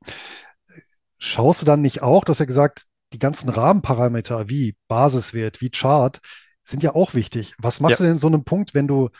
[1.19, 5.71] Schaust du dann nicht auch, du hast ja gesagt, die ganzen Rahmenparameter wie Basiswert, wie
[5.71, 6.21] Chart,
[6.65, 7.55] sind ja auch wichtig.
[7.59, 7.97] Was machst ja.
[7.99, 9.11] du denn in so einem Punkt, wenn du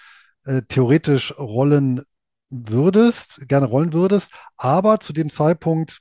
[0.45, 2.03] äh, theoretisch rollen
[2.51, 6.01] würdest, gerne rollen würdest, aber zu dem Zeitpunkt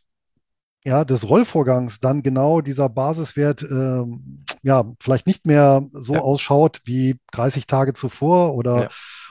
[0.86, 4.04] ja, des Rollvorgangs dann genau dieser Basiswert äh,
[4.64, 6.22] ja vielleicht nicht mehr so ja.
[6.22, 8.88] ausschaut wie 30 Tage zuvor oder ja.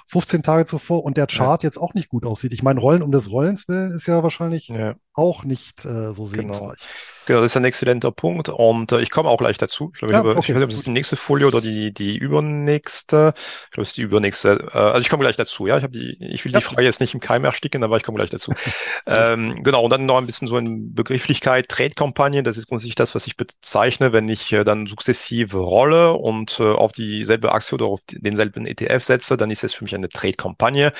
[0.08, 1.66] 15 Tage zuvor und der Chart ja.
[1.66, 2.52] jetzt auch nicht gut aussieht.
[2.52, 4.70] Ich meine, Rollen um des Rollens willen ist ja wahrscheinlich
[5.14, 6.26] auch nicht äh, so genau.
[6.26, 6.78] segensreich.
[6.80, 7.21] Genau.
[7.26, 9.90] Genau, das ist ein exzellenter Punkt und äh, ich komme auch gleich dazu.
[9.94, 11.92] Ich, glaube, ja, ich, okay, ich weiß nicht, ob es die nächste Folie oder die,
[11.92, 13.34] die übernächste.
[13.36, 14.70] Ich glaube, es ist die übernächste.
[14.72, 15.78] Äh, also ich komme gleich dazu, ja.
[15.78, 16.58] Ich, hab die, ich will ja.
[16.58, 18.52] die Frage jetzt nicht im Keim ersticken, aber ich komme gleich dazu.
[19.06, 23.14] ähm, genau, und dann noch ein bisschen so in Begrifflichkeit, Trade-Kampagne, das ist grundsätzlich das,
[23.14, 27.86] was ich bezeichne, wenn ich äh, dann sukzessive rolle und äh, auf dieselbe Aktie oder
[27.86, 30.92] auf denselben ETF setze, dann ist es für mich eine Trade-Kampagne.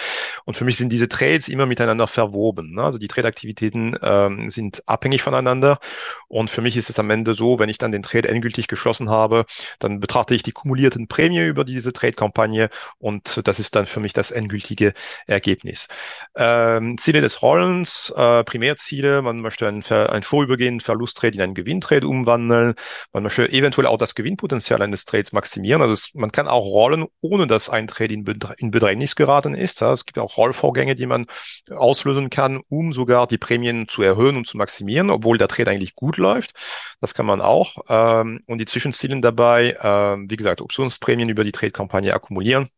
[0.45, 2.75] Und für mich sind diese Trades immer miteinander verwoben.
[2.75, 2.85] Ne?
[2.85, 5.81] Also die Trade-Aktivitäten ähm, sind abhängig voneinander.
[6.29, 9.11] Und für mich ist es am Ende so, wenn ich dann den Trade endgültig geschlossen
[9.11, 9.45] habe,
[9.79, 14.13] dann betrachte ich die kumulierten Prämie über diese Trade-Kampagne und das ist dann für mich
[14.13, 14.95] das endgültige
[15.27, 15.89] Ergebnis.
[16.37, 22.07] Ähm, Ziele des Rollens, äh, Primärziele, man möchte einen, einen vorübergehenden Verlusttrade in einen Gewinntrade
[22.07, 22.75] umwandeln,
[23.13, 25.83] man möchte eventuell auch das Gewinnpotenzial eines Trades maximieren.
[25.83, 29.55] Also es, man kann auch rollen, ohne dass ein Trade in, Bedr in Bedrängnis geraten
[29.55, 29.81] ist.
[29.81, 31.27] Ja, es gibt auch Rollvorgänge, die man
[31.71, 35.95] auslösen kann, um sogar die Prämien zu erhöhen und zu maximieren, obwohl der Trade eigentlich
[36.03, 36.53] gut läuft.
[37.01, 37.77] Das kann man auch.
[37.89, 42.69] Ähm, und die Zwischenziele dabei, ähm, wie gesagt, Optionsprämien über die Trade-Kampagne akkumulieren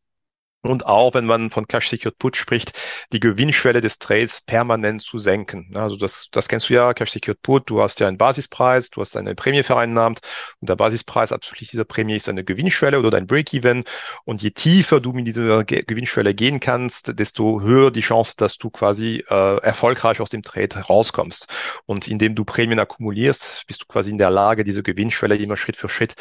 [0.65, 2.73] und auch, wenn man von Cash Secured Put spricht,
[3.13, 5.71] die Gewinnschwelle des Trades permanent zu senken.
[5.75, 9.01] Also das, das kennst du ja, Cash Secured Put, du hast ja einen Basispreis, du
[9.01, 10.21] hast eine Prämie vereinnahmt
[10.61, 13.85] und der Basispreis abzüglich dieser Prämie ist eine Gewinnschwelle oder dein Break-Even.
[14.25, 18.57] Und je tiefer du mit dieser Ge Gewinnschwelle gehen kannst, desto höher die Chance, dass
[18.57, 21.47] du quasi äh, erfolgreich aus dem Trade rauskommst.
[21.87, 25.77] Und indem du Prämien akkumulierst, bist du quasi in der Lage, diese Gewinnschwelle immer Schritt
[25.77, 26.15] für Schritt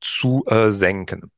[0.00, 1.30] zu äh, senken.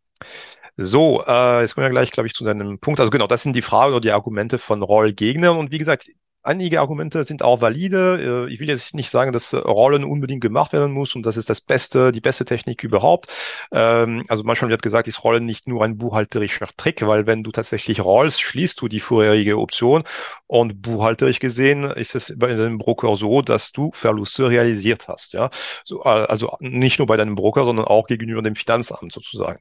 [0.80, 3.00] So, äh, jetzt kommen wir gleich, glaube ich, zu deinem Punkt.
[3.00, 5.56] Also genau, das sind die Fragen oder die Argumente von Roll-Gegnern.
[5.56, 6.08] Und wie gesagt,
[6.42, 8.46] einige Argumente sind auch valide.
[8.48, 11.50] Äh, ich will jetzt nicht sagen, dass Rollen unbedingt gemacht werden muss und das ist
[11.50, 13.28] das Beste, die beste Technik überhaupt.
[13.72, 17.52] Ähm, also manchmal wird gesagt, ist Rollen nicht nur ein buchhalterischer Trick, weil wenn du
[17.52, 20.04] tatsächlich rollst, schließt du die vorherige Option
[20.46, 25.32] und buchhalterisch gesehen ist es bei deinem Broker so, dass du Verluste realisiert hast.
[25.34, 25.50] Ja,
[25.90, 29.60] äh, also nicht nur bei deinem Broker, sondern auch gegenüber dem Finanzamt sozusagen.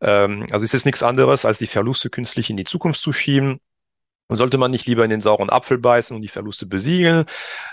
[0.00, 3.60] Ähm, also ist es nichts anderes, als die Verluste künstlich in die Zukunft zu schieben
[4.30, 7.26] sollte man nicht lieber in den sauren Apfel beißen und die Verluste besiegeln?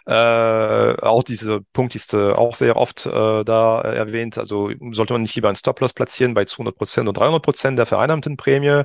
[0.06, 4.38] Äh, auch dieser Punkt ist äh, auch sehr oft äh, da erwähnt.
[4.38, 7.86] Also sollte man nicht lieber einen Stop-Loss platzieren bei 200 Prozent und 300 Prozent der
[7.86, 8.84] vereinnahmten Prämie?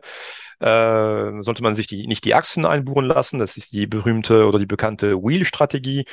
[0.60, 3.38] Äh, sollte man sich die, nicht die Achsen einbuchen lassen.
[3.38, 6.06] Das ist die berühmte oder die bekannte Wheel-Strategie.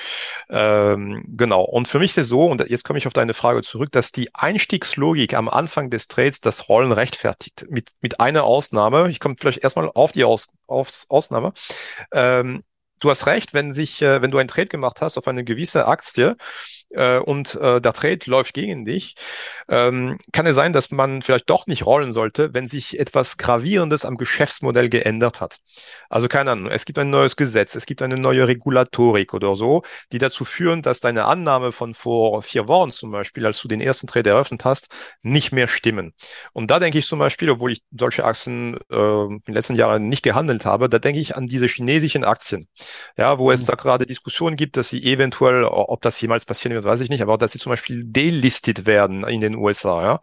[0.49, 1.63] Ähm, genau.
[1.63, 4.11] Und für mich ist es so, und jetzt komme ich auf deine Frage zurück, dass
[4.11, 7.65] die Einstiegslogik am Anfang des Trades das Rollen rechtfertigt.
[7.69, 9.09] Mit, mit einer Ausnahme.
[9.09, 11.53] Ich komme vielleicht erstmal auf die Aus, aufs Ausnahme.
[12.11, 12.63] Ähm,
[12.99, 15.87] du hast recht, wenn sich, äh, wenn du einen Trade gemacht hast auf eine gewisse
[15.87, 16.37] Aktie
[16.93, 19.15] äh, und äh, der Trade läuft gegen dich,
[19.69, 24.05] ähm, kann es sein, dass man vielleicht doch nicht rollen sollte, wenn sich etwas Gravierendes
[24.05, 25.59] am Geschäftsmodell geändert hat.
[26.09, 29.83] Also keine Ahnung, es gibt ein neues Gesetz, es gibt eine neue Regulatorik oder so,
[30.11, 33.81] die dazu führen, dass deine Annahme von vor vier Wochen zum Beispiel, als du den
[33.81, 34.89] ersten Trade eröffnet hast,
[35.21, 36.13] nicht mehr stimmen.
[36.53, 40.09] Und da denke ich zum Beispiel, obwohl ich solche Aktien äh, in den letzten Jahren
[40.09, 42.67] nicht gehandelt habe, da denke ich an diese chinesischen Aktien,
[43.17, 43.53] ja, wo mhm.
[43.53, 47.09] es da gerade Diskussionen gibt, dass sie eventuell, ob das jemals passieren wird, weiß ich
[47.09, 50.03] nicht, aber dass sie zum Beispiel delistet werden in den USA.
[50.03, 50.21] Ja?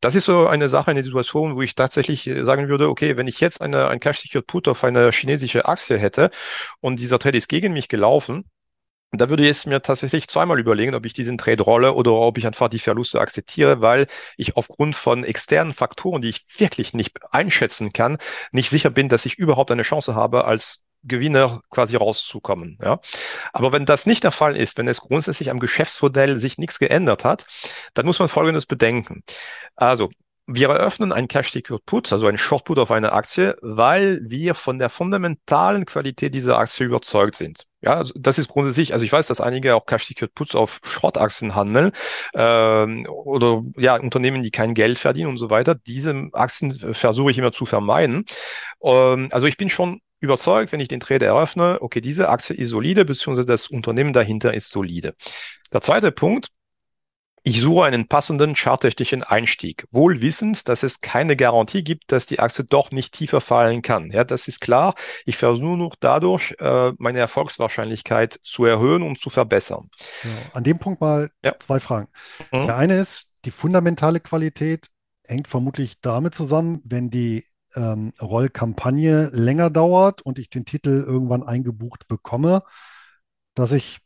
[0.00, 3.28] Das ist so eine Sache, eine Situation, wo ich tatsächlich äh, sagen würde, okay, wenn
[3.28, 6.30] ich jetzt eine, ein Cash-Secured Put auf eine chinesische Aktie hätte
[6.80, 8.44] und dieser Trade ist gegen mich gelaufen,
[9.12, 12.38] da würde ich es mir tatsächlich zweimal überlegen, ob ich diesen Trade rolle oder ob
[12.38, 17.16] ich einfach die Verluste akzeptiere, weil ich aufgrund von externen Faktoren, die ich wirklich nicht
[17.32, 18.18] einschätzen kann,
[18.52, 22.78] nicht sicher bin, dass ich überhaupt eine Chance habe, als Gewinner quasi rauszukommen.
[22.82, 23.00] Ja.
[23.52, 27.24] Aber wenn das nicht der Fall ist, wenn es grundsätzlich am Geschäftsmodell sich nichts geändert
[27.24, 27.46] hat,
[27.94, 29.22] dann muss man Folgendes bedenken.
[29.76, 30.10] Also
[30.46, 34.54] wir eröffnen ein Cash Secured Put, also ein Short Put auf eine Aktie, weil wir
[34.54, 37.66] von der fundamentalen Qualität dieser Aktie überzeugt sind.
[37.80, 40.78] Ja, also das ist grundsätzlich, also ich weiß, dass einige auch Cash Secured Puts auf
[40.84, 41.92] Schrottaktien handeln
[42.34, 45.74] ähm, oder ja Unternehmen, die kein Geld verdienen und so weiter.
[45.74, 48.24] Diese Aktien versuche ich immer zu vermeiden.
[48.82, 52.70] Ähm, also ich bin schon überzeugt, wenn ich den Trade eröffne, okay, diese Aktie ist
[52.70, 55.14] solide, beziehungsweise das Unternehmen dahinter ist solide.
[55.72, 56.48] Der zweite Punkt,
[57.42, 62.40] ich suche einen passenden charttechnischen Einstieg, wohl wissend, dass es keine Garantie gibt, dass die
[62.40, 64.10] Aktie doch nicht tiefer fallen kann.
[64.10, 64.96] Ja, das ist klar.
[65.26, 69.90] Ich versuche nur noch dadurch, äh, meine Erfolgswahrscheinlichkeit zu erhöhen und zu verbessern.
[70.24, 71.54] Ja, an dem Punkt mal ja.
[71.60, 72.08] zwei Fragen.
[72.50, 72.64] Mhm.
[72.64, 74.88] Der eine ist, die fundamentale Qualität
[75.24, 77.44] hängt vermutlich damit zusammen, wenn die
[77.76, 82.62] ähm, Rollkampagne länger dauert und ich den Titel irgendwann eingebucht bekomme,
[83.54, 83.98] dass ich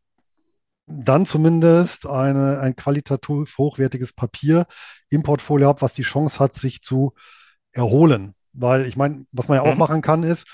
[0.86, 4.66] dann zumindest eine, ein qualitativ hochwertiges Papier
[5.08, 7.14] im Portfolio habe, was die Chance hat, sich zu
[7.72, 8.34] erholen.
[8.52, 9.78] Weil ich meine, was man ja auch mhm.
[9.78, 10.46] machen kann, ist,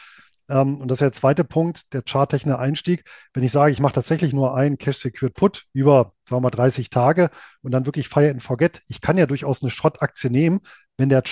[0.49, 3.05] ähm, und das ist der zweite Punkt, der charttechnische Einstieg,
[3.35, 6.91] wenn ich sage, ich mache tatsächlich nur einen Cash-Secured Put über, sagen wir mal, 30
[6.91, 7.31] Tage
[7.63, 8.83] und dann wirklich Fire and Forget.
[8.89, 10.61] Ich kann ja durchaus eine Schrottaktie nehmen,
[10.99, 11.23] wenn der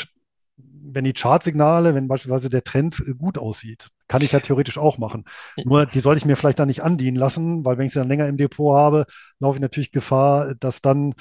[0.84, 3.88] wenn die Chartsignale, wenn beispielsweise der Trend äh, gut aussieht.
[4.08, 5.24] Kann ich ja theoretisch auch machen.
[5.64, 8.08] Nur die sollte ich mir vielleicht dann nicht andienen lassen, weil wenn ich sie dann
[8.08, 9.06] länger im Depot habe,
[9.40, 11.14] laufe ich natürlich Gefahr, dass dann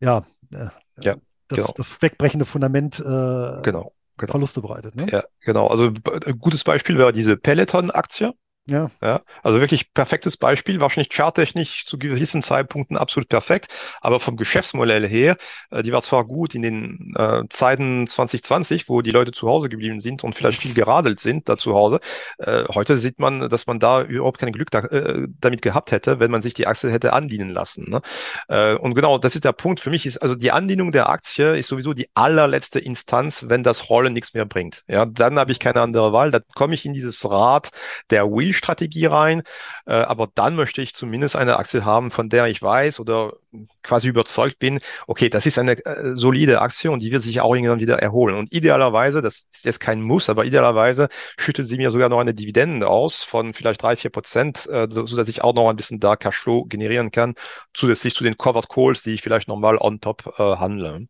[0.00, 0.68] ja, äh,
[1.00, 1.16] ja
[1.48, 1.74] das, genau.
[1.76, 4.30] das wegbrechende Fundament äh, genau, genau.
[4.30, 4.96] Verluste bereitet.
[4.96, 5.08] Ne?
[5.10, 5.66] Ja, genau.
[5.66, 5.92] Also
[6.26, 8.32] ein gutes Beispiel wäre diese Peloton-Aktie.
[8.68, 8.92] Ja.
[9.02, 9.22] ja.
[9.42, 13.66] Also wirklich perfektes Beispiel, wahrscheinlich charttechnisch zu gewissen Zeitpunkten absolut perfekt,
[14.00, 15.36] aber vom Geschäftsmodell her,
[15.70, 19.68] äh, die war zwar gut in den äh, Zeiten 2020, wo die Leute zu Hause
[19.68, 21.98] geblieben sind und vielleicht viel geradelt sind da zu Hause.
[22.38, 26.20] Äh, heute sieht man, dass man da überhaupt kein Glück da, äh, damit gehabt hätte,
[26.20, 27.90] wenn man sich die Aktie hätte andienen lassen.
[27.90, 28.00] Ne?
[28.46, 29.80] Äh, und genau, das ist der Punkt.
[29.80, 33.90] Für mich ist also die Andienung der Aktie ist sowieso die allerletzte Instanz, wenn das
[33.90, 34.84] Rollen nichts mehr bringt.
[34.86, 36.30] Ja, dann habe ich keine andere Wahl.
[36.30, 37.70] Dann komme ich in dieses Rad
[38.10, 39.42] der Wheel Strategie rein.
[39.86, 43.34] Äh, aber dann möchte ich zumindest eine Aktie haben, von der ich weiß oder
[43.82, 47.54] quasi überzeugt bin, okay, das ist eine äh, solide Aktie und die wird sich auch
[47.54, 48.36] irgendwann wieder erholen.
[48.36, 52.34] Und idealerweise, das ist jetzt kein Muss, aber idealerweise schüttet sie mir sogar noch eine
[52.34, 56.00] Dividende aus von vielleicht drei, vier Prozent, äh, so, dass ich auch noch ein bisschen
[56.00, 57.34] da Cashflow generieren kann,
[57.74, 61.00] zusätzlich zu den Covered Calls, die ich vielleicht nochmal on top äh, handle.
[61.00, 61.08] Mhm.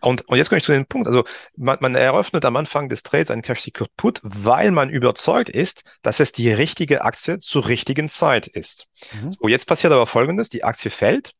[0.00, 1.06] Und, und jetzt komme ich zu dem Punkt.
[1.06, 1.24] Also
[1.56, 5.82] man, man eröffnet am Anfang des Trades einen Cash Secured Put, weil man überzeugt ist,
[6.02, 8.86] dass es die richtige Aktie zur richtigen Zeit ist.
[9.12, 9.32] Mhm.
[9.32, 10.48] So, jetzt passiert aber Folgendes.
[10.48, 11.32] Die Aktie fällt.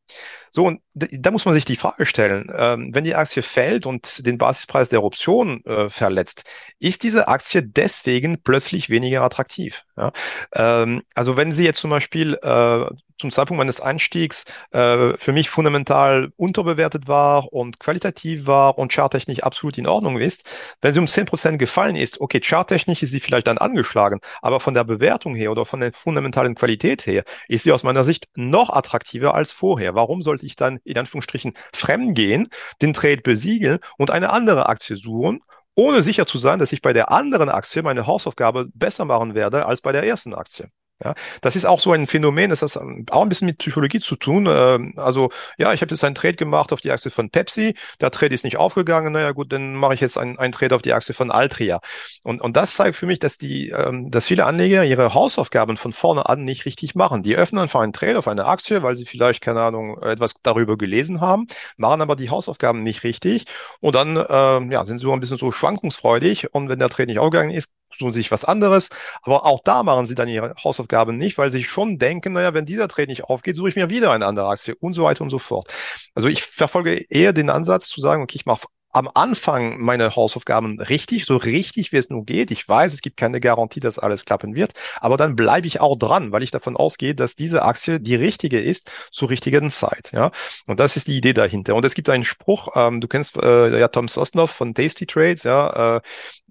[0.49, 4.25] So, und da muss man sich die Frage stellen, ähm, wenn die Aktie fällt und
[4.25, 6.43] den Basispreis der Option äh, verletzt,
[6.79, 9.83] ist diese Aktie deswegen plötzlich weniger attraktiv?
[9.97, 10.13] Ja?
[10.53, 12.85] Ähm, also wenn sie jetzt zum Beispiel äh,
[13.17, 19.43] zum Zeitpunkt meines Einstiegs äh, für mich fundamental unterbewertet war und qualitativ war und charttechnisch
[19.43, 20.45] absolut in Ordnung ist,
[20.81, 24.59] wenn sie um zehn Prozent gefallen ist, okay, charttechnisch ist sie vielleicht dann angeschlagen, aber
[24.59, 28.27] von der Bewertung her oder von der fundamentalen Qualität her ist sie aus meiner Sicht
[28.35, 29.95] noch attraktiver als vorher.
[29.95, 32.47] Warum sollte ich dann in Anführungsstrichen fremd gehen,
[32.81, 35.41] den Trade besiegeln und eine andere Aktie suchen
[35.77, 39.67] ohne sicher zu sein, dass ich bei der anderen Aktie meine Hausaufgabe besser machen werde
[39.67, 40.71] als bei der ersten Aktie.
[41.03, 42.75] Ja, das ist auch so ein Phänomen, das hat
[43.11, 44.47] auch ein bisschen mit Psychologie zu tun.
[44.49, 45.29] Ähm, also
[45.59, 48.43] ja, ich habe jetzt einen Trade gemacht auf die Achse von Pepsi, der Trade ist
[48.43, 51.29] nicht aufgegangen, naja gut, dann mache ich jetzt einen, einen Trade auf die Achse von
[51.29, 51.81] Altria.
[52.23, 55.93] Und, und das zeigt für mich, dass die, ähm, dass viele Anleger ihre Hausaufgaben von
[55.93, 57.21] vorne an nicht richtig machen.
[57.21, 60.77] Die öffnen einfach einen Trade auf eine Aktie, weil sie vielleicht, keine Ahnung, etwas darüber
[60.77, 61.45] gelesen haben,
[61.77, 63.45] machen aber die Hausaufgaben nicht richtig
[63.81, 67.05] und dann ähm, ja, sind sie so ein bisschen so schwankungsfreudig und wenn der Trade
[67.07, 68.89] nicht aufgegangen ist, tun sich was anderes.
[69.21, 72.65] Aber auch da machen sie dann ihre Hausaufgaben nicht, weil sie schon denken, naja, wenn
[72.65, 75.29] dieser Trade nicht aufgeht, suche ich mir wieder eine andere Aktie und so weiter und
[75.29, 75.67] so fort.
[76.15, 80.79] Also ich verfolge eher den Ansatz zu sagen, okay, ich mache am Anfang meine Hausaufgaben
[80.81, 82.51] richtig, so richtig, wie es nur geht.
[82.51, 85.97] Ich weiß, es gibt keine Garantie, dass alles klappen wird, aber dann bleibe ich auch
[85.97, 90.11] dran, weil ich davon ausgehe, dass diese Aktie die richtige ist zur richtigen Zeit.
[90.13, 90.31] Ja,
[90.65, 91.75] und das ist die Idee dahinter.
[91.75, 95.43] Und es gibt einen Spruch, ähm, du kennst äh, ja Tom Sosnoff von Tasty Trades,
[95.43, 96.01] ja, äh,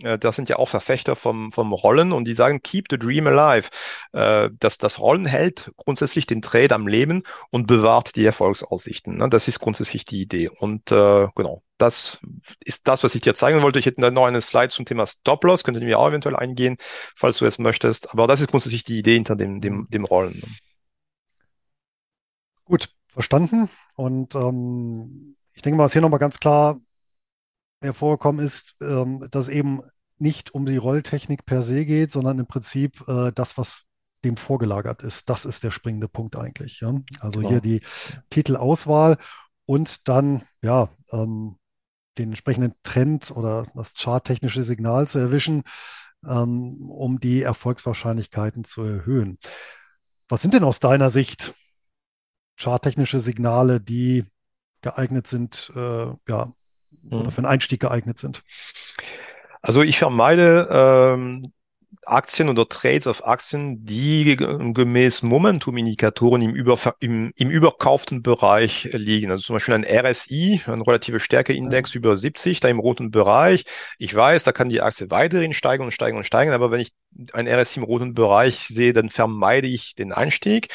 [0.03, 3.27] äh, das sind ja auch Verfechter vom vom Rollen und die sagen Keep the Dream
[3.27, 3.71] alive.
[4.13, 9.17] Äh, dass das Rollen hält grundsätzlich den Trade am Leben und bewahrt die Erfolgsaussichten.
[9.19, 9.29] Ne?
[9.29, 10.49] Das ist grundsätzlich die Idee.
[10.49, 12.19] Und äh, genau, das
[12.65, 13.79] ist das, was ich dir zeigen wollte.
[13.79, 16.77] Ich hätte dann noch eine Slide zum Thema Stop-Loss, könntet ihr mir auch eventuell eingehen,
[17.15, 18.11] falls du es möchtest.
[18.11, 20.43] Aber das ist grundsätzlich die Idee hinter dem, dem, dem Rollen.
[22.65, 23.69] Gut, verstanden.
[23.95, 26.81] Und ähm, ich denke mal, was hier nochmal ganz klar
[27.81, 29.83] hervorgekommen ist, ähm, dass eben
[30.19, 33.85] nicht um die Rolltechnik per se geht, sondern im Prinzip äh, das, was
[34.25, 35.29] dem vorgelagert ist.
[35.29, 36.81] Das ist der springende Punkt eigentlich.
[36.81, 36.95] Ja?
[37.21, 37.51] Also Genau.
[37.51, 37.81] hier die
[38.31, 39.19] Titelauswahl
[39.67, 41.59] und dann ja ähm,
[42.19, 45.63] den entsprechenden Trend oder das charttechnische Signal zu erwischen,
[46.27, 49.39] ähm, um die Erfolgswahrscheinlichkeiten zu erhöhen.
[50.29, 51.55] Was sind denn aus deiner Sicht
[52.59, 54.25] charttechnische Signale, die
[54.81, 56.53] geeignet sind, äh, ja,
[57.11, 57.31] oder Mhm.
[57.31, 58.43] für einen Einstieg geeignet sind?
[59.63, 61.53] Also ich vermeide ähm,
[62.05, 68.89] Aktien oder Trades auf Aktien, die ge- gemäß Momentum-Indikatoren im, Überver im, im überkauften Bereich
[68.93, 69.31] liegen.
[69.31, 71.19] Also zum Beispiel ein RSI, ein relative
[71.59, 71.81] Ja.
[71.81, 73.65] Stärkeindex über 70, da im roten Bereich.
[73.99, 76.93] Ich weiß, da kann die Aktie weiterhin steigen und steigen und steigen, aber wenn ich
[77.33, 80.69] ein RSI im roten Bereich sehe, dann vermeide ich den Einstieg.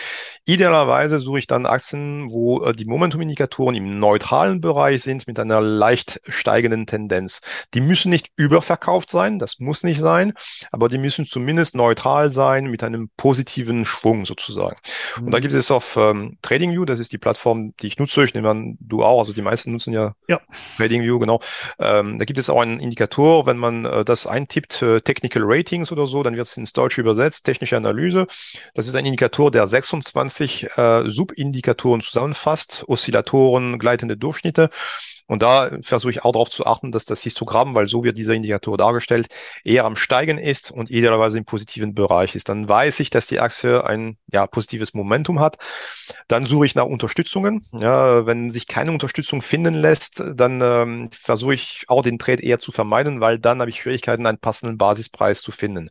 [0.46, 5.62] Idealerweise suche ich dann Aktien, wo äh, die Momentum-Indikatoren im neutralen Bereich sind mit einer
[5.62, 7.42] leicht steigenden Tendenz.
[7.74, 10.34] Die müssen nicht überverkauft sein, das muss nicht sein,
[10.72, 14.78] aber die müssen zumindest neutral sein mit einem positiven Schwung sozusagen.
[15.26, 15.42] Und da Hm.
[15.42, 18.24] gibt es auf ähm, TradingView, das ist die Plattform, die ich nutze.
[18.24, 20.40] Ich nehme an, du auch, also die meisten nutzen ja Ja.
[20.78, 21.42] TradingView, genau.
[21.80, 25.92] Ähm, da gibt es auch einen Indikator, wenn man äh, das eintippt, äh, Technical Ratings
[25.92, 28.28] oder so, dann wird es ins Deutsche übersetzt, technische Analyse.
[28.74, 34.70] Das ist ein Indikator, der 26 äh, Subindikatoren zusammenfasst, Oszillatoren, gleitende Durchschnitte.
[35.28, 38.34] Und da versuche ich auch darauf zu achten, dass das Histogramm, weil so wird dieser
[38.34, 39.28] Indikator dargestellt,
[39.64, 42.50] eher am Steigen ist und idealerweise im positiven Bereich ist.
[42.50, 45.58] Dann weiß ich, dass die Aktie ein ja, positives Momentum hat.
[46.28, 47.66] Dann suche ich nach Unterstützungen.
[47.72, 52.60] Ja, wenn sich keine Unterstützung finden lässt, dann ähm, versuche ich auch den Trade eher
[52.60, 55.90] zu vermeiden, weil dann habe ich Schwierigkeiten, einen passenden Basispreis zu finden.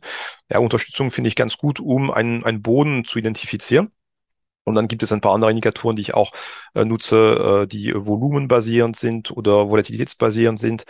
[0.49, 3.91] Ja, Unterstützung finde ich ganz gut, um einen, einen Boden zu identifizieren.
[4.63, 6.33] Und dann gibt es ein paar andere Indikatoren, die ich auch
[6.75, 10.85] äh, nutze, äh, die volumenbasierend sind oder volatilitätsbasierend sind,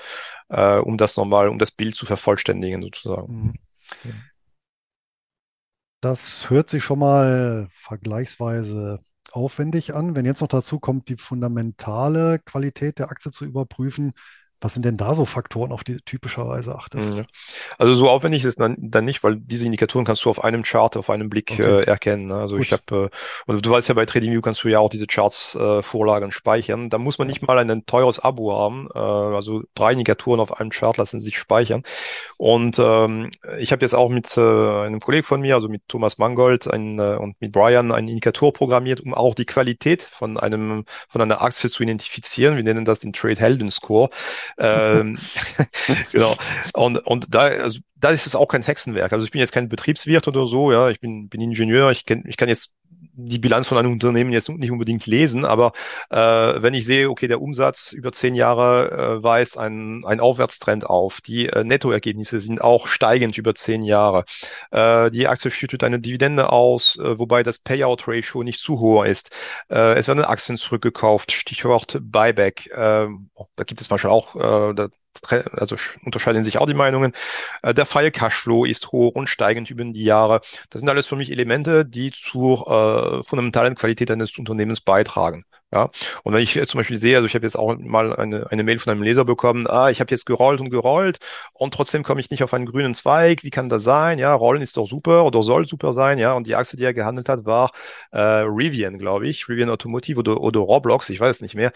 [0.50, 3.54] äh, um das nochmal, um das Bild zu vervollständigen sozusagen.
[4.04, 4.14] Mhm.
[6.02, 9.00] Das hört sich schon mal vergleichsweise
[9.32, 10.16] aufwendig an.
[10.16, 14.14] Wenn jetzt noch dazu kommt, die fundamentale Qualität der Aktie zu überprüfen,
[14.62, 17.26] was sind denn da so Faktoren, auf die du typischerweise Mhm, achtest?
[17.78, 20.64] Also so aufwendig ist es dann, dann nicht, weil diese Indikatoren kannst du auf einem
[20.64, 22.28] Chart, auf einem Blick Okay, äh, erkennen.
[22.28, 22.36] Ne?
[22.36, 22.74] Also ich gut.
[22.74, 25.82] habe, äh, und du weißt ja, bei TradingView kannst du ja auch diese Charts äh,
[25.84, 26.90] Vorlagen speichern.
[26.90, 28.90] Da muss man nicht mal ein teures Abo haben.
[28.94, 31.84] Äh, also drei Indikatoren auf einem Chart lassen sich speichern.
[32.38, 36.18] Und ähm, ich habe jetzt auch mit äh, einem Kollegen von mir, also mit Thomas
[36.18, 40.86] Mangold ein, äh, und mit Brian, einen Indikator programmiert, um auch die Qualität von einem
[41.10, 42.56] von einer Aktie zu identifizieren.
[42.56, 44.10] Wir nennen das den Trade Helden Score.
[44.58, 45.18] Ähm,
[46.12, 46.36] genau.
[46.74, 49.14] Und, und da, also, da ist es auch kein Hexenwerk.
[49.14, 52.24] Also ich bin jetzt kein Betriebswirt oder so, ja, ich bin, bin Ingenieur, ich kenn,
[52.28, 52.72] ich kann jetzt
[53.28, 55.74] die Bilanz von einem Unternehmen jetzt nicht unbedingt lesen, aber
[56.10, 60.86] äh, wenn ich sehe, okay, der Umsatz über zehn Jahre äh, weist einen, einen Aufwärtstrend
[60.86, 64.26] auf, die äh, Nettoergebnisse sind auch steigend über zehn Jahre,
[64.72, 69.32] äh, die Aktie schüttet eine Dividende aus, äh, wobei das Payout-Ratio nicht zu hoch ist,
[69.70, 73.08] äh, es werden Aktien zurückgekauft, Stichwort Buyback, äh,
[73.56, 74.90] da gibt es manchmal auch, äh, da
[75.54, 77.14] also unterscheiden sich auch die Meinungen.
[77.64, 80.42] Äh, der freie Cashflow ist hoch und steigend über die Jahre.
[80.70, 82.68] Das sind alles für mich Elemente, die zur
[83.22, 85.46] äh, fundamentalen Qualität eines Unternehmens beitragen.
[85.74, 85.90] Ja,
[86.24, 88.78] und wenn ich zum Beispiel sehe, also ich habe jetzt auch mal eine, eine Mail
[88.80, 91.20] von einem Leser bekommen, ah, ich habe jetzt gerollt und gerollt
[91.54, 93.44] und trotzdem komme ich nicht auf einen grünen Zweig.
[93.44, 94.20] Wie kann das sein?
[94.20, 96.20] Ja, Rollen ist doch super oder soll super sein.
[96.20, 97.72] Ja, und die Aktie, die er gehandelt hat, war
[98.12, 101.72] äh, Rivian, glaube ich, Rivian Automotive oder, oder Roblox, ich weiß es nicht mehr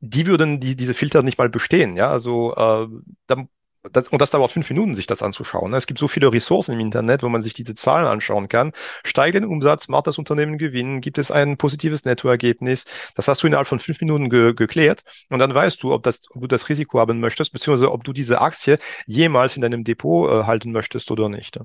[0.00, 1.96] die würden die, diese Filter nicht mal bestehen.
[1.96, 2.88] Ja, also äh,
[3.26, 3.48] dann,
[3.92, 5.70] das, und das dauert fünf Minuten, sich das anzuschauen.
[5.70, 5.76] ne?
[5.76, 8.72] Es gibt so viele Ressourcen im Internet, wo man sich diese Zahlen anschauen kann.
[9.04, 12.84] Steigt den Umsatz, macht das Unternehmen Gewinn, gibt es ein positives Nettoergebnis.
[13.14, 16.22] Das hast du innerhalb von fünf Minuten ge geklärt und dann weißt du, ob, das,
[16.30, 20.30] ob du das Risiko haben möchtest, beziehungsweise ob du diese Aktie jemals in deinem Depot
[20.30, 21.58] äh, halten möchtest oder nicht.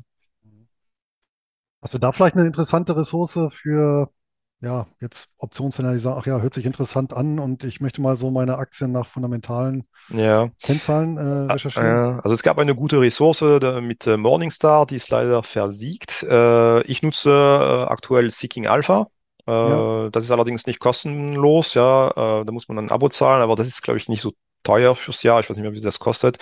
[1.82, 4.12] Hast du da vielleicht eine interessante Ressource für,
[4.62, 8.18] ja, jetzt Optionsszenarien, die sagen, ach ja, hört sich interessant an und ich möchte mal
[8.18, 10.52] so meine Aktien nach fundamentalen Ja.
[10.62, 12.08] Kennzahlen äh, Äh, recherchieren?
[12.24, 13.42] also es gab eine gute Ressource
[13.82, 16.24] mit äh, Morningstar, die ist leider versiegt.
[16.24, 19.08] Äh, ich nutze äh, aktuell Seeking Alpha.
[19.62, 19.92] Ja.
[20.08, 22.10] Äh, das ist allerdings nicht kostenlos, ja.
[22.42, 24.34] Äh, da muss man ein Abo zahlen, aber das ist, glaube ich, nicht so
[24.64, 25.40] teuer fürs Jahr.
[25.40, 26.38] Ich weiß nicht mehr, wie das kostet.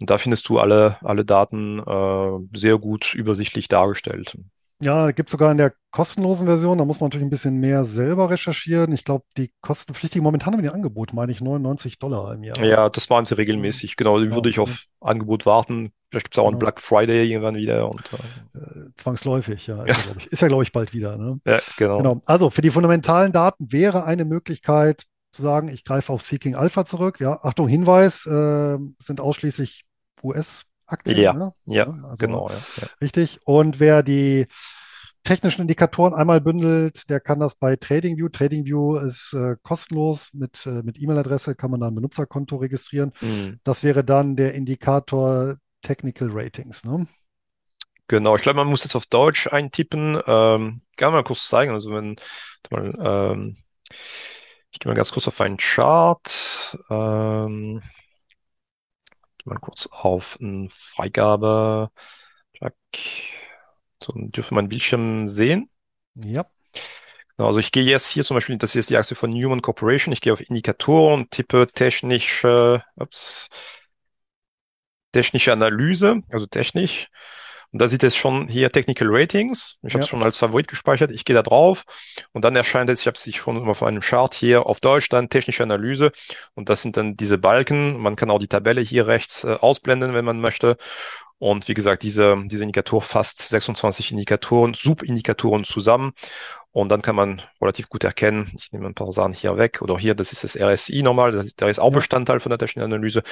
[0.00, 4.36] Und da findest du alle, alle Daten äh, sehr gut übersichtlich dargestellt.
[4.80, 6.78] Ja, gibt es sogar in der kostenlosen Version.
[6.78, 8.92] Da muss man natürlich ein bisschen mehr selber recherchieren.
[8.92, 12.62] Ich glaube, die kostenpflichtigen, momentan haben die Angebot, meine ich, 99 Dollar im Jahr.
[12.62, 13.96] Ja, das machen sie regelmäßig.
[13.96, 15.92] Genau, Ja, würde ich auf Angebot warten.
[16.10, 16.60] Vielleicht gibt es auch einen genau.
[16.60, 18.02] Black Friday irgendwann wieder und
[18.54, 21.18] Äh, zwangsläufig, ja, äh, ist ja, glaube ich, ja, glaube ich, bald wieder.
[21.18, 21.40] Ne?
[21.46, 21.98] ja, genau.
[21.98, 22.20] Genau.
[22.24, 26.84] Also für die fundamentalen Daten wäre eine Möglichkeit zu sagen, ich greife auf Seeking Alpha
[26.84, 27.20] zurück.
[27.20, 29.84] Ja, Achtung, Hinweis, äh, sind ausschließlich
[30.88, 31.18] US-Aktien.
[31.22, 31.52] Ja, Ne?
[31.66, 32.56] ja, Ja, also genau, ja,
[33.00, 33.40] richtig.
[33.44, 34.46] Und wer die
[35.24, 38.28] technischen Indikatoren einmal bündelt, der kann das bei TradingView.
[38.30, 40.32] TradingView ist äh, kostenlos.
[40.34, 43.12] Mit, äh, mit E-Mail-Adresse kann man dann ein Benutzerkonto registrieren.
[43.20, 43.60] Hm.
[43.64, 46.84] Das wäre dann der Indikator Technical Ratings.
[46.84, 47.06] Ne?
[48.08, 50.18] Genau, ich glaube, man muss jetzt auf Deutsch eintippen.
[50.26, 51.72] Ähm, kann mal kurz zeigen.
[51.72, 52.16] Also wenn
[52.70, 52.94] mal,
[53.34, 53.58] ähm,
[54.70, 56.76] ich gehe mal ganz kurz auf einen Chart.
[56.90, 57.82] Ähm,
[59.48, 61.90] mal kurz auf eine Freigabe.
[64.02, 65.70] So, dürfen wir mein Bildschirm sehen.
[66.14, 66.44] Ja,
[67.36, 70.12] Genau, Also ich gehe jetzt hier zum Beispiel, das ist die Achse von Newman Corporation.
[70.12, 73.48] Ich gehe auf Indikatoren, tippe technische, ups,
[75.12, 77.08] technische Analyse, also technisch.
[77.72, 79.76] Und da sieht es schon hier Technical Ratings.
[79.82, 81.10] Ich habe es ja, schon als Favorit gespeichert.
[81.10, 81.84] Ich gehe da drauf
[82.32, 85.08] und dann erscheint es, ich habe es schon immer auf einem Chart hier auf Deutsch,
[85.08, 86.12] dann technische Analyse.
[86.54, 87.98] Und das sind dann diese Balken.
[87.98, 90.78] Man kann auch die Tabelle hier rechts äh, ausblenden, wenn man möchte.
[91.38, 96.12] Und wie gesagt, diese, diese Indikator fasst 26 Indikatoren, Subindikatoren zusammen.
[96.72, 99.98] Und dann kann man relativ gut erkennen, ich nehme ein paar Sachen hier weg, oder
[99.98, 101.92] hier, das ist das RSI normal, das ist, der ist auch.
[101.92, 103.22] Bestandteil von der technischen Analyse.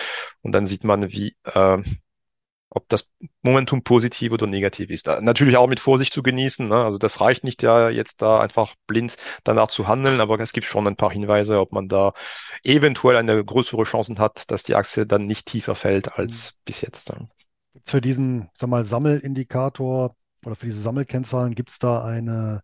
[0.42, 1.78] Und dann sieht man, wie, äh,
[2.70, 3.08] ob das
[3.42, 5.06] Momentum positiv oder negativ ist.
[5.06, 6.68] Natürlich auch mit Vorsicht zu genießen.
[6.68, 6.84] Ne?
[6.84, 10.66] Also das reicht nicht ja jetzt da einfach blind danach zu handeln, aber es gibt
[10.66, 12.12] schon ein paar Hinweise, ob man da
[12.62, 17.10] eventuell eine größere Chance hat, dass die Aktie dann nicht tiefer fällt als bis jetzt.
[17.10, 17.28] Dann.
[17.72, 22.62] Gibt's für diesen, sag mal, Sammelindikator oder für diese Sammelkennzahlen gibt es da eine,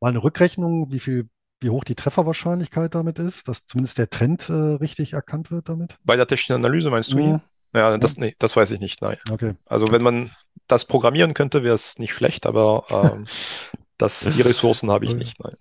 [0.00, 1.28] mal eine Rückrechnung, wie viel,
[1.60, 5.96] wie hoch die Trefferwahrscheinlichkeit damit ist, dass zumindest der Trend äh, richtig erkannt wird damit?
[6.04, 7.32] Bei der technischen Analyse meinst du hier?
[7.34, 7.40] Mhm.
[7.76, 9.18] Ja, das, nee, das weiß ich nicht, nein.
[9.30, 10.30] okay, Also wenn man
[10.66, 13.26] das programmieren könnte, wäre es nicht schlecht, aber ähm,
[13.98, 15.56] das, die Ressourcen habe ich nicht, nein.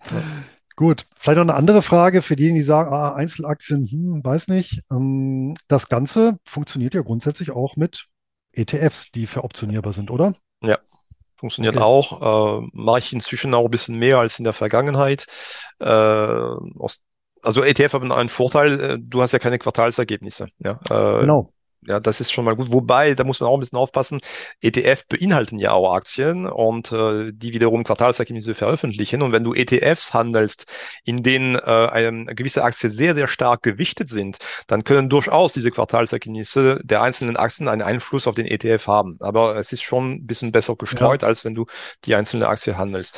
[0.76, 4.82] Gut, vielleicht noch eine andere Frage für diejenigen, die sagen, ah, Einzelaktien, hm, weiß nicht.
[4.92, 8.08] Ähm, das Ganze funktioniert ja grundsätzlich auch mit
[8.52, 10.36] ETFs, die veroptionierbar sind, oder?
[10.62, 10.80] Ja.
[11.38, 12.62] Funktioniert Okay, auch.
[12.62, 15.28] Äh, mache ich inzwischen auch ein bisschen mehr als in der Vergangenheit.
[15.80, 17.02] Äh, aus,
[17.42, 20.48] also ETF haben einen Vorteil, äh, du hast ja keine Quartalsergebnisse.
[20.60, 21.54] Ja, äh, genau.
[21.88, 22.72] Ja, das ist schon mal gut.
[22.72, 24.22] Wobei, da muss man auch ein bisschen aufpassen.
[24.62, 29.22] ETF beinhalten ja auch Aktien und äh, die wiederum Quartalsergebnisse veröffentlichen.
[29.22, 30.66] Und wenn du ETFs handelst,
[31.04, 35.72] in denen äh, eine gewisse Aktie sehr, sehr stark gewichtet sind, dann können durchaus diese
[35.72, 39.18] Quartalsergebnisse der einzelnen Aktien einen Einfluss auf den ETF haben.
[39.20, 41.66] Aber es ist schon ein bisschen besser Ja, gestreut, als wenn du
[42.06, 43.18] die einzelne Aktie handelst.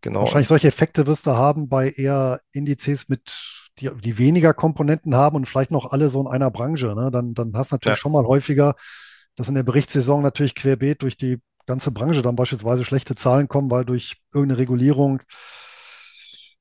[0.00, 0.20] Genau.
[0.20, 5.36] wahrscheinlich solche Effekte wirst du haben bei eher Indizes mit, die, die weniger Komponenten haben
[5.36, 6.94] und vielleicht noch alle so in einer Branche.
[6.94, 7.10] Ne?
[7.10, 8.00] Dann, dann hast du natürlich Ja.
[8.00, 8.74] schon mal häufiger,
[9.36, 13.70] dass in der Berichtssaison natürlich querbeet durch die ganze Branche dann beispielsweise schlechte Zahlen kommen,
[13.70, 15.22] weil durch irgendeine Regulierung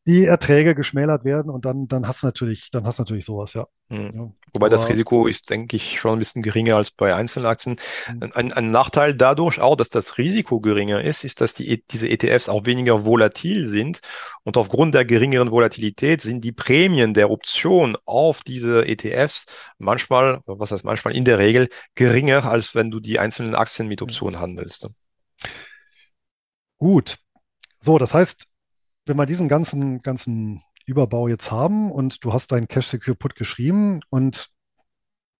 [0.08, 3.54] die Erträge geschmälert werden und dann, dann hast du natürlich, dann hast du natürlich sowas,
[3.54, 3.68] ja.
[3.90, 4.14] Hm.
[4.14, 4.32] ja.
[4.54, 7.78] Wobei das Aber Risiko ist, denke ich, schon ein bisschen geringer als bei Einzelaktien.
[8.08, 11.84] hm, Ein, ein Nachteil dadurch auch, dass das Risiko geringer ist, ist, dass die, E-
[11.92, 14.00] diese ETFs auch weniger volatil sind.
[14.44, 19.46] Und aufgrund der geringeren Volatilität sind die Prämien der Option auf diese ETFs
[19.78, 24.02] manchmal, was heißt manchmal, in der Regel geringer, als wenn du die einzelnen Aktien mit
[24.06, 24.16] hm.
[24.16, 24.90] Option handelst.
[26.78, 27.18] gut.
[27.80, 28.48] So, das heißt,
[29.06, 33.36] wenn wir diesen ganzen, ganzen Überbau jetzt haben und du hast deinen Cash Secure Put
[33.36, 34.50] geschrieben und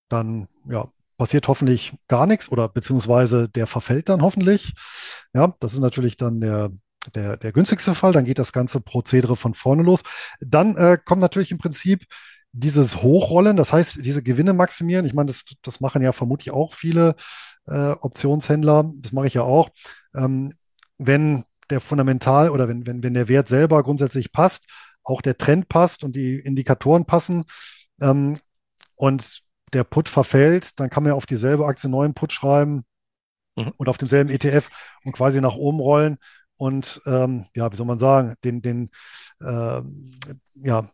[0.08, 0.88] dann ja,
[1.18, 4.74] passiert hoffentlich gar nichts oder beziehungsweise der verfällt dann hoffentlich.
[5.34, 6.70] Ja, das ist natürlich dann der,
[7.14, 8.12] der, der günstigste Fall.
[8.12, 10.02] Dann geht das ganze Prozedere von vorne los.
[10.40, 12.06] Dann äh, kommt natürlich im Prinzip
[12.52, 15.04] dieses Hochrollen, das heißt, diese Gewinne maximieren.
[15.04, 17.14] Ich meine, das, das machen ja vermutlich auch viele
[17.66, 18.92] äh, Optionshändler.
[18.96, 19.68] Das mache ich ja auch.
[20.14, 20.54] Ähm,
[20.98, 24.66] wenn der Fundamental oder wenn, wenn, wenn der Wert selber grundsätzlich passt,
[25.02, 27.44] auch der Trend passt und die Indikatoren passen,
[28.00, 28.38] ähm,
[28.94, 29.42] und
[29.72, 32.84] der Put verfällt, dann kann man ja auf dieselbe Aktie neuen Put schreiben
[33.56, 33.72] Mhm.
[33.78, 34.68] und auf denselben ETF
[35.04, 36.18] und quasi nach oben rollen
[36.58, 38.90] und ähm, ja, wie soll man sagen, den, den,
[39.40, 39.80] äh,
[40.62, 40.90] ja,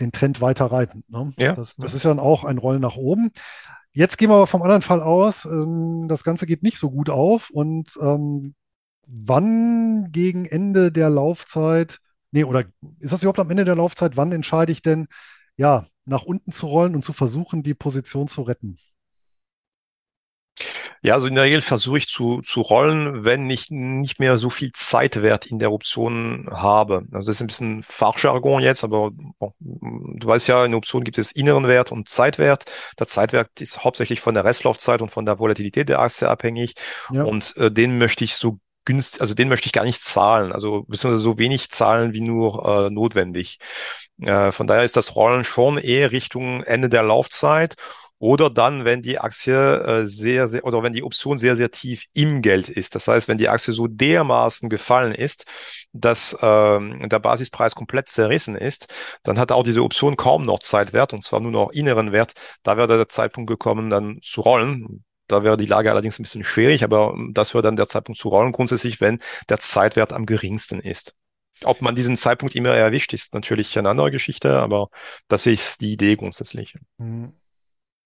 [0.00, 1.04] den Trend weiter reiten.
[1.08, 1.32] Ne?
[1.36, 3.30] Ja, Das, das ist ja dann auch ein Rollen nach oben.
[3.92, 7.08] Jetzt gehen wir aber vom anderen Fall aus, ähm, das Ganze geht nicht so gut
[7.08, 8.54] auf und ähm,
[9.12, 11.98] wann gegen Ende der Laufzeit,
[12.30, 12.64] nee, oder
[12.98, 15.06] ist das überhaupt am Ende der Laufzeit, wann entscheide ich denn,
[15.56, 18.78] ja, nach unten zu rollen und zu versuchen, die Position zu retten?
[21.02, 24.50] Ja, also in der Regel versuche ich zu, zu rollen, wenn ich nicht mehr so
[24.50, 27.06] viel Zeitwert in der Option habe.
[27.10, 31.18] Also das ist ein bisschen Fachjargon jetzt, aber du weißt ja, in der Option gibt
[31.18, 32.66] es inneren Wert und Zeitwert.
[33.00, 36.74] Der Zeitwert ist hauptsächlich von der Restlaufzeit und von der Volatilität der Aktie abhängig.
[37.10, 37.24] Ja.
[37.24, 40.84] Und äh, den möchte ich so günstig, also den möchte ich gar nicht zahlen, also
[40.88, 43.58] beziehungsweise so wenig zahlen wie nur äh, notwendig.
[44.20, 47.76] Äh, von daher ist das Rollen schon eher Richtung Ende der Laufzeit
[48.22, 52.04] oder dann, wenn die Aktie äh, sehr, sehr, oder wenn die Option sehr, sehr tief
[52.12, 52.94] im Geld ist.
[52.94, 55.44] Das heißt, wenn die Aktie so dermaßen gefallen ist,
[55.92, 58.86] dass ähm, der Basispreis komplett zerrissen ist,
[59.24, 62.34] dann hat auch diese Option kaum noch Zeitwert, und zwar nur noch inneren Wert.
[62.62, 65.04] Da wäre der Zeitpunkt gekommen, dann zu rollen.
[65.32, 68.28] Da wäre die Lage allerdings ein bisschen schwierig, aber das wäre dann der Zeitpunkt zu
[68.28, 71.14] rollen, grundsätzlich, wenn der Zeitwert am geringsten ist.
[71.64, 74.90] Ob man diesen Zeitpunkt immer erwischt, ist natürlich eine andere Geschichte, aber
[75.28, 76.74] das ist die Idee grundsätzlich.
[76.98, 77.32] Mhm.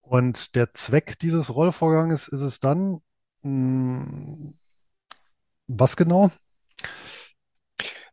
[0.03, 3.01] Und der Zweck dieses Rollvorganges ist es dann,
[3.43, 4.55] mh, hm,
[5.67, 6.31] was genau?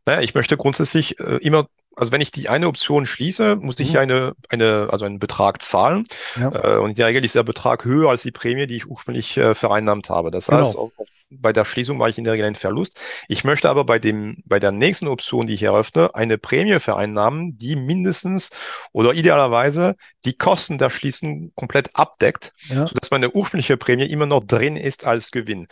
[0.07, 3.93] Naja, ich möchte grundsätzlich äh, immer also wenn ich die eine Option schließe, muss ich
[3.93, 3.99] mhm.
[3.99, 6.05] eine, eine, also einen Betrag zahlen.
[6.35, 6.51] Ja.
[6.51, 9.37] Äh, und in der Regel ist der Betrag höher als die Prämie, die ich ursprünglich
[9.37, 10.31] äh, vereinnahmt habe.
[10.31, 10.59] Das genau.
[10.59, 10.91] heißt, auf,
[11.29, 12.99] bei der Schließung mache ich in der Regel einen Verlust.
[13.27, 17.57] Ich möchte aber bei dem, bei der nächsten Option, die ich eröffne, eine Prämie vereinnahmen,
[17.57, 18.51] die mindestens
[18.91, 22.87] oder idealerweise die Kosten der Schließung komplett abdeckt, ja.
[22.87, 25.67] sodass meine ursprüngliche Prämie immer noch drin ist als Gewinn.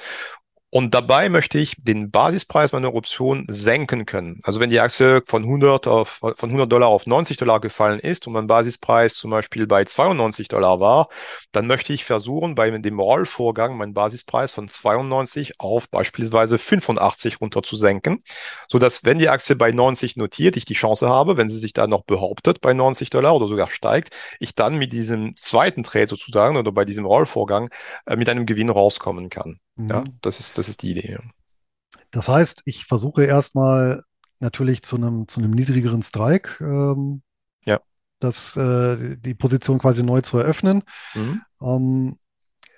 [0.73, 4.39] Und dabei möchte ich den Basispreis meiner Option senken können.
[4.43, 8.25] Also wenn die Aktie von 100 auf, von 100 Dollar auf 90 Dollar gefallen ist
[8.25, 11.09] und mein Basispreis zum Beispiel bei 92 Dollar war,
[11.51, 17.63] dann möchte ich versuchen, bei dem Rollvorgang meinen Basispreis von 92 auf beispielsweise 85 runter
[17.63, 18.23] zu senken,
[18.69, 21.73] so dass wenn die Aktie bei 90 notiert, ich die Chance habe, wenn sie sich
[21.73, 26.07] da noch behauptet bei 90 Dollar oder sogar steigt, ich dann mit diesem zweiten Trade
[26.07, 27.69] sozusagen oder bei diesem Rollvorgang
[28.05, 29.59] äh, mit einem Gewinn rauskommen kann.
[29.75, 29.89] Mhm.
[29.89, 31.19] Ja, das ist, das ist die Idee.
[32.11, 34.03] Das heißt, ich versuche erstmal
[34.39, 37.21] natürlich zu einem, zu einem niedrigeren Strike, ähm,
[37.65, 37.79] ja.
[38.19, 40.83] das, äh, die Position quasi neu zu eröffnen.
[41.13, 41.41] Mhm.
[41.61, 42.17] Ähm,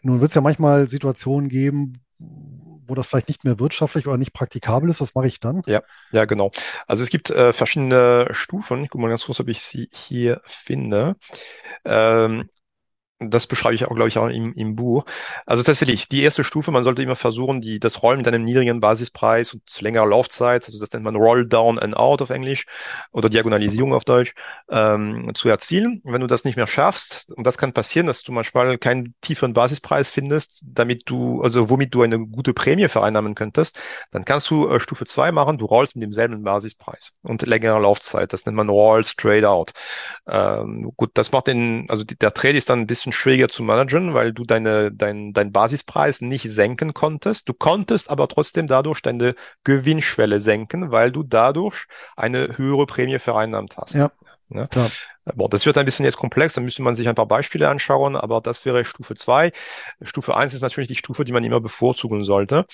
[0.01, 4.33] nun wird es ja manchmal Situationen geben, wo das vielleicht nicht mehr wirtschaftlich oder nicht
[4.33, 5.01] praktikabel ist.
[5.01, 5.61] Was mache ich dann?
[5.65, 5.81] Ja,
[6.11, 6.51] ja, genau.
[6.87, 8.83] Also es gibt äh, verschiedene Stufen.
[8.83, 11.15] Ich gucke mal ganz kurz, ob ich sie hier finde.
[11.85, 12.49] Ähm,
[13.19, 15.05] das beschreibe ich auch, glaube ich, auch im, im Buch.
[15.45, 18.79] Also tatsächlich, die erste Stufe, man sollte immer versuchen, die, das Rollen mit einem niedrigen
[18.79, 22.65] Basispreis und längerer Laufzeit, also das nennt man Roll Down and Out auf Englisch
[23.11, 24.33] oder Diagonalisierung auf Deutsch,
[24.69, 26.01] ähm, zu erzielen.
[26.03, 29.53] Wenn du das nicht mehr schaffst, und das kann passieren, dass du manchmal keinen tieferen
[29.53, 33.79] Basispreis findest, damit du, also womit du eine gute Prämie vereinnahmen könntest,
[34.11, 38.33] dann kannst du äh, Stufe zwei machen, du rollst mit demselben Basispreis und längerer Laufzeit.
[38.33, 39.71] Das nennt man Roll Straight Out.
[40.27, 43.63] Ähm, gut, das macht den, also die, der Trade ist dann ein bisschen schwieriger zu
[43.63, 47.49] managen, weil du deine, dein, dein Basispreis nicht senken konntest.
[47.49, 51.85] Du konntest aber trotzdem dadurch deine Gewinnschwelle senken, weil du dadurch
[52.15, 53.95] eine höhere Prämie vereinnahmt hast.
[53.95, 54.11] Ja.
[54.49, 54.67] Ja.
[55.35, 58.17] Bon, das wird ein bisschen jetzt komplex, da müsste man sich ein paar Beispiele anschauen,
[58.17, 59.51] aber das wäre Stufe zwei.
[60.01, 62.65] Stufe eins ist natürlich die Stufe, die man immer bevorzugen sollte.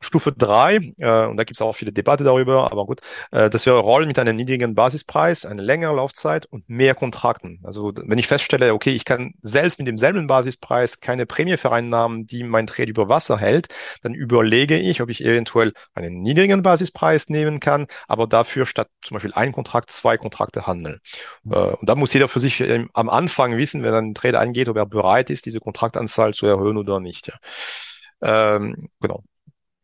[0.00, 3.00] Stufe drei äh, und da gibt es auch viele Debatte darüber, aber gut,
[3.32, 7.60] äh, das wäre Rollen mit einem niedrigen Basispreis, eine längere Laufzeit und mehr Kontrakten.
[7.64, 12.44] Also wenn ich feststelle, okay, ich kann selbst mit demselben Basispreis keine Prämie vereinnahmen, die
[12.44, 13.66] mein Trade über Wasser hält,
[14.02, 19.16] dann überlege ich, ob ich eventuell einen niedrigen Basispreis nehmen kann, aber dafür statt zum
[19.16, 21.00] Beispiel ein Kontrakt zwei Kontrakte handeln.
[21.42, 21.52] Mhm.
[21.52, 24.76] Äh, und muss jeder für sich ähm, am Anfang wissen, wenn einen Trade eingeht, ob
[24.76, 27.28] er bereit ist, diese Kontraktanzahl zu erhöhen oder nicht.
[27.28, 28.54] Ja.
[28.56, 29.24] Ähm, genau.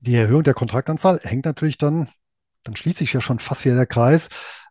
[0.00, 2.08] Die Erhöhung der Kontraktanzahl hängt natürlich dann,
[2.64, 4.28] dann schließt sich ja schon fast hier der Kreis,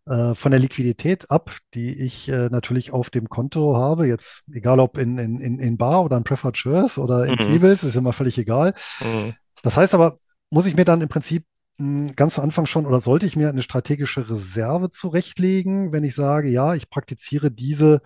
[0.08, 4.08] äh, von der Liquidität ab, die ich äh, natürlich auf dem Konto habe.
[4.08, 7.40] Jetzt egal ob in, in, in Bar oder in Preferred Shares oder in mhm.
[7.40, 8.74] T-Bills, ist immer völlig egal.
[9.00, 9.36] Mhm.
[9.62, 10.18] Das heißt aber,
[10.50, 11.46] muss ich mir dann im Prinzip
[12.16, 16.50] ganz zu Anfang schon oder sollte ich mir eine strategische Reserve zurechtlegen, wenn ich sage,
[16.50, 18.02] ja, ich praktiziere diese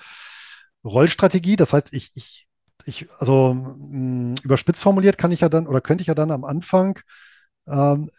[0.83, 1.55] Rollstrategie.
[1.55, 2.47] Das heißt, ich, ich,
[2.85, 6.43] ich also mh, überspitzt formuliert kann ich ja dann oder könnte ich ja dann am
[6.45, 6.99] Anfang
[7.67, 8.09] ähm,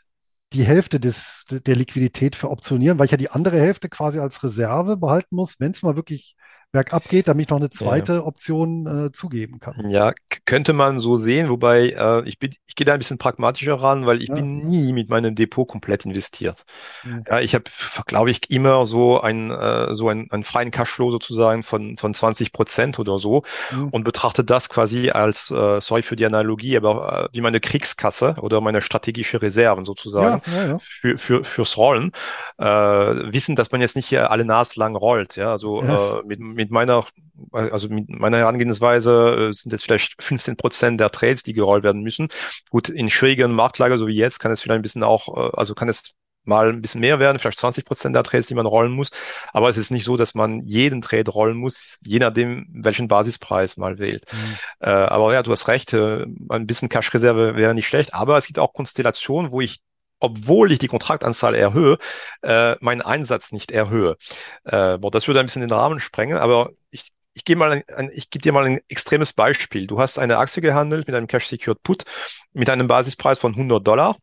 [0.53, 4.97] die Hälfte des, der Liquidität veroptionieren, weil ich ja die andere Hälfte quasi als Reserve
[4.97, 6.37] behalten muss, wenn es mal wirklich
[6.73, 8.23] bergab geht, damit ich noch eine zweite ja.
[8.25, 9.89] Option äh, zugeben kann.
[9.91, 10.13] Ja,
[10.45, 14.05] könnte man so sehen, wobei äh, ich bin, ich gehe da ein bisschen pragmatischer ran,
[14.05, 14.35] weil ich ja.
[14.35, 16.65] bin nie mit meinem Depot komplett investiert.
[17.05, 17.25] Mhm.
[17.29, 17.65] Ja, ich habe,
[18.07, 22.53] glaube ich, immer so ein äh, so ein, einen freien Cashflow sozusagen von von 20
[22.53, 23.43] Prozent oder so
[23.91, 28.37] und betrachte das quasi als, äh, sorry für die Analogie, aber äh, wie meine Kriegskasse
[28.41, 32.13] oder meine strategische Reserven sozusagen ja, für, für fürs Rollen.
[32.59, 35.83] Äh, wissen, dass man jetzt nicht hier alle Nas lang rollt, ja, also
[36.27, 37.07] mit, mit mit meiner,
[37.53, 42.03] also mit meiner Herangehensweise äh, sind es vielleicht 15 Prozent der Trades, die gerollt werden
[42.03, 42.29] müssen.
[42.71, 45.75] Gut, in schwierigen Marktlager, so wie jetzt, kann es vielleicht ein bisschen auch, äh, also
[45.75, 46.15] kann es
[46.47, 49.11] mal ein bisschen mehr werden, vielleicht 20 Prozent der Trades, die man rollen muss.
[49.53, 53.77] Aber es ist nicht so, dass man jeden Trade rollen muss, je nachdem, welchen Basispreis
[53.77, 54.25] mal wählt.
[54.33, 54.57] Mhm.
[54.81, 58.15] Äh, aber ja, du hast recht, äh, ein bisschen Cash-Reserve wäre nicht schlecht.
[58.15, 59.81] Aber es gibt auch Konstellationen, wo ich
[60.21, 61.99] obwohl ich die Kontraktanzahl erhöhe,
[62.43, 64.17] äh, meinen Einsatz nicht erhöhe.
[64.65, 67.85] Äh, boah, das würde ein bisschen den Rahmen sprengen, aber ich, ich gebe mal ein,
[67.95, 69.87] ein, ich gebe dir mal ein extremes Beispiel.
[69.87, 72.05] Du hast eine Aktie gehandelt mit einem Cash Secured Put
[72.53, 74.17] mit einem Basispreis von 100 Dollar.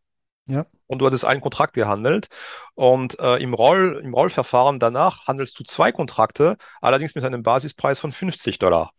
[0.46, 0.66] Ja.
[0.88, 2.28] Und du hattest einen Kontrakt gehandelt.
[2.76, 8.00] Und äh, im, Roll, im Rollverfahren danach handelst du zwei Kontrakte, allerdings mit einem Basispreis
[8.00, 8.92] von 50 Dollar.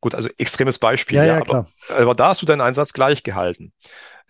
[0.00, 1.16] Gut, also extremes Beispiel.
[1.16, 1.36] Ja, ja.
[1.36, 3.72] Aber, aber da hast du deinen Einsatz gleich gehalten.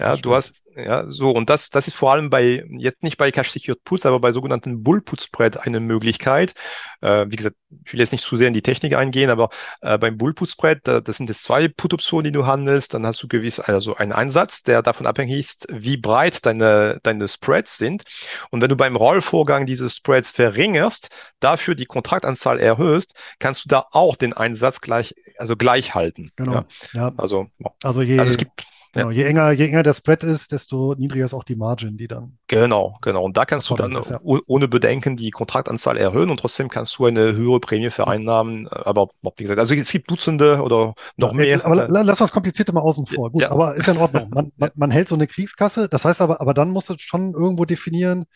[0.01, 3.32] Ja, du hast, ja, so, und das, das ist vor allem bei, jetzt nicht bei
[3.32, 6.55] Cash Secured Puts, aber bei sogenannten Bull Put Spread eine Möglichkeit.
[7.01, 9.99] Äh, wie gesagt, ich will jetzt nicht zu sehr in die Technik eingehen, aber äh,
[9.99, 13.20] beim Bull Put Spread, da, das sind jetzt zwei Put-Optionen, die du handelst, dann hast
[13.24, 18.05] du gewiss, also einen Einsatz, der davon abhängig ist, wie breit deine, deine Spreads sind.
[18.51, 23.86] Und wenn du beim Rollvorgang diese Spreads verringerst, dafür die Kontraktanzahl erhöhst, kannst du da
[23.90, 26.30] auch den Einsatz gleich, also gleich halten.
[26.36, 26.53] Genau.
[26.53, 26.66] Ja.
[26.94, 27.12] ja.
[27.16, 27.49] Also,
[27.82, 28.64] also je, also es gibt
[28.99, 32.09] Genau, je enger, je enger der Spread ist, desto niedriger ist auch die Margin, die
[32.09, 32.38] dann.
[32.49, 33.24] Genau, genau.
[33.24, 34.20] Und da kannst du dann ist, ja.
[34.22, 38.68] ohne Bedenken die Kontraktanzahl erhöhen und trotzdem kannst du eine höhere Prämie vereinnahmen.
[38.68, 41.64] Aber wie gesagt, also es gibt Dutzende oder noch ja, mehr.
[41.64, 43.30] Aber lass das Komplizierte mal außen vor.
[43.30, 43.51] Gut, ja.
[43.51, 44.30] aber ist ja in Ordnung.
[44.38, 45.88] Man, man, man hält so eine Kriegskasse.
[45.88, 48.26] Das heißt aber, aber dann musst du schon irgendwo definieren,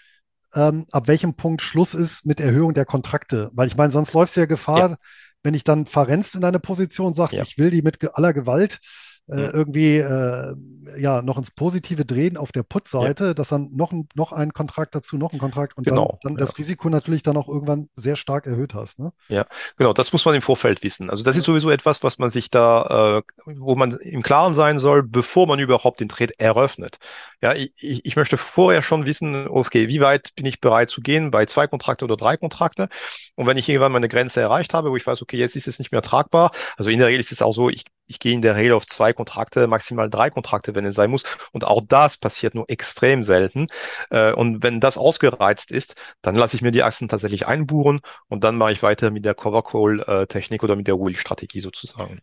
[0.54, 3.50] ähm, ab welchem Punkt Schluss ist mit Erhöhung der Kontrakte.
[3.52, 4.96] Weil ich meine, sonst läufst du ja Gefahr,
[5.42, 8.80] wenn ich dann verrennst in deine Position, sagst, ich will die mit aller Gewalt
[9.29, 10.55] äh, irgendwie äh,
[10.99, 13.35] ja noch ins Positive drehen auf der Put-Seite, ja.
[13.35, 16.41] dass dann noch ein, noch ein Kontrakt dazu, noch ein Kontrakt und genau, dann, dann
[16.41, 16.47] ja.
[16.47, 18.99] das Risiko natürlich dann auch irgendwann sehr stark erhöht hast.
[18.99, 19.12] Ne?
[19.29, 19.47] Ja,
[19.77, 21.11] genau, das muss man im Vorfeld wissen.
[21.11, 24.79] Also das ist sowieso etwas, was man sich da, äh, wo man im Klaren sein
[24.79, 26.99] soll, bevor man überhaupt den Trade eröffnet.
[27.41, 31.31] Ja, ich, ich möchte vorher schon wissen, okay, wie weit bin ich bereit zu gehen
[31.31, 32.89] bei zwei Kontrakte oder drei Kontrakte?
[33.37, 35.79] Und wenn ich irgendwann meine Grenze erreicht habe, wo ich weiß, okay, jetzt ist es
[35.79, 38.42] nicht mehr tragbar, also in der Regel ist es auch so, ich, ich gehe in
[38.42, 41.24] der Regel auf zwei Kontrakte, maximal drei Kontrakte, wenn es sein muss.
[41.52, 43.66] Und auch das passiert nur extrem selten.
[44.10, 48.44] Äh, und wenn das ausgereizt ist, dann lasse ich mir die Achsen tatsächlich einbuchen und
[48.44, 52.20] dann mache ich weiter mit der Cover Call Technik oder mit der Wheel-Strategie sozusagen.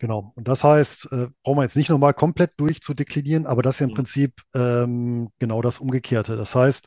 [0.00, 0.32] Genau.
[0.34, 3.86] Und das heißt, äh, brauchen wir jetzt nicht nochmal komplett durchzudeklinieren, aber das ist ja
[3.86, 3.96] im mhm.
[3.96, 6.36] Prinzip ähm, genau das Umgekehrte.
[6.36, 6.86] Das heißt,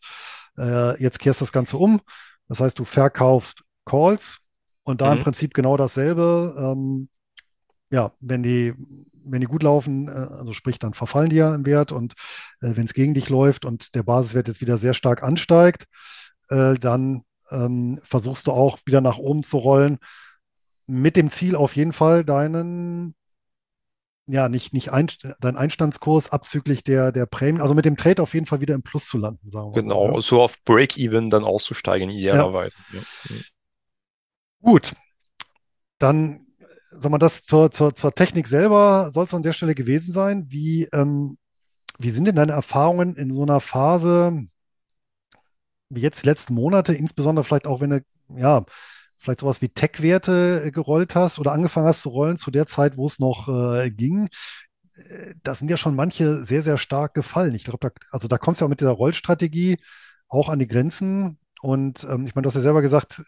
[0.58, 2.02] äh, jetzt kehrst du das Ganze um.
[2.48, 4.40] Das heißt, du verkaufst Calls
[4.82, 5.18] und da mhm.
[5.18, 6.56] im Prinzip genau dasselbe.
[6.58, 7.08] Ähm,
[7.94, 8.74] ja, wenn die,
[9.24, 12.14] wenn die gut laufen, äh, also sprich, dann verfallen die ja im Wert und
[12.62, 15.86] äh, wenn es gegen dich läuft und der Basiswert jetzt wieder sehr stark ansteigt,
[16.50, 17.22] äh, dann
[17.52, 20.00] ähm, versuchst du auch wieder nach oben zu rollen,
[20.88, 23.14] mit dem Ziel auf jeden Fall deinen
[24.26, 25.08] ja, nicht, nicht ein,
[25.42, 28.82] dein Einstandskurs abzüglich der, der Prämien, also mit dem Trade auf jeden Fall wieder im
[28.82, 30.22] Plus zu landen, sagen wir Genau, so, ja.
[30.22, 32.76] so auf Break-Even dann auszusteigen, idealerweise.
[32.92, 33.00] Ja.
[33.00, 33.36] Ja.
[34.62, 34.94] Gut,
[36.00, 36.43] dann
[36.98, 40.46] sag mal, das zur, zur, zur Technik selber soll es an der Stelle gewesen sein.
[40.50, 41.38] Wie, ähm,
[42.00, 44.48] wie sind denn deine Erfahrungen in so einer Phase,
[45.90, 48.66] wie jetzt die letzten Monate, insbesondere vielleicht auch, wenn du, ja,
[49.18, 52.98] vielleicht sowas wie Tech-Werte äh, gerollt hast oder angefangen hast zu rollen zu der Zeit,
[52.98, 54.30] wo es noch äh, ging?
[54.96, 57.56] Äh, da sind ja schon manche sehr, sehr stark gefallen.
[57.56, 59.78] Ich glaube, da, also da kommst du ja auch mit dieser Rollstrategie
[60.28, 61.40] auch an die Grenzen.
[61.62, 63.22] Und ähm, ich meine, du hast ja selber gesagt,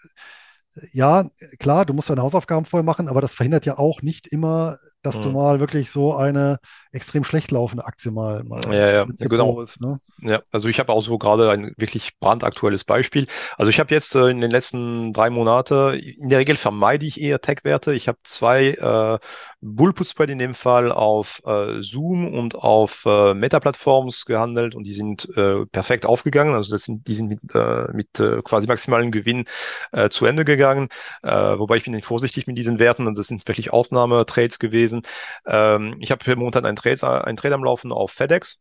[0.92, 4.78] ja, klar, du musst deine Hausaufgaben vorher machen, aber das verhindert ja auch nicht immer,
[5.04, 5.22] dass mhm.
[5.22, 6.58] du mal wirklich so eine
[6.92, 9.62] extrem schlecht laufende Aktie mal, mal ja, ja, genau.
[9.62, 9.80] ist.
[9.80, 10.00] Ne?
[10.22, 13.28] Ja, also ich habe auch so gerade ein wirklich brandaktuelles Beispiel.
[13.58, 17.22] Also ich habe jetzt äh, in den letzten drei Monaten, in der Regel vermeide ich
[17.22, 17.94] eher Tech-Werte.
[17.94, 19.20] Ich habe zwei äh,
[19.66, 24.94] Bullput Spread in dem Fall auf äh, Zoom und auf äh, Meta-Plattforms gehandelt und die
[24.94, 26.54] sind äh, perfekt aufgegangen.
[26.54, 29.46] Also das sind, die sind mit, äh, mit äh, quasi maximalen Gewinn
[29.92, 30.90] äh, zu Ende gegangen.
[31.24, 35.02] Äh, wobei ich bin nicht vorsichtig mit diesen Werten und das sind wirklich Ausnahmetrades gewesen.
[35.48, 38.60] Ähm, ich habe momentan einen Trade, einen Trade am Laufen auf FedEx.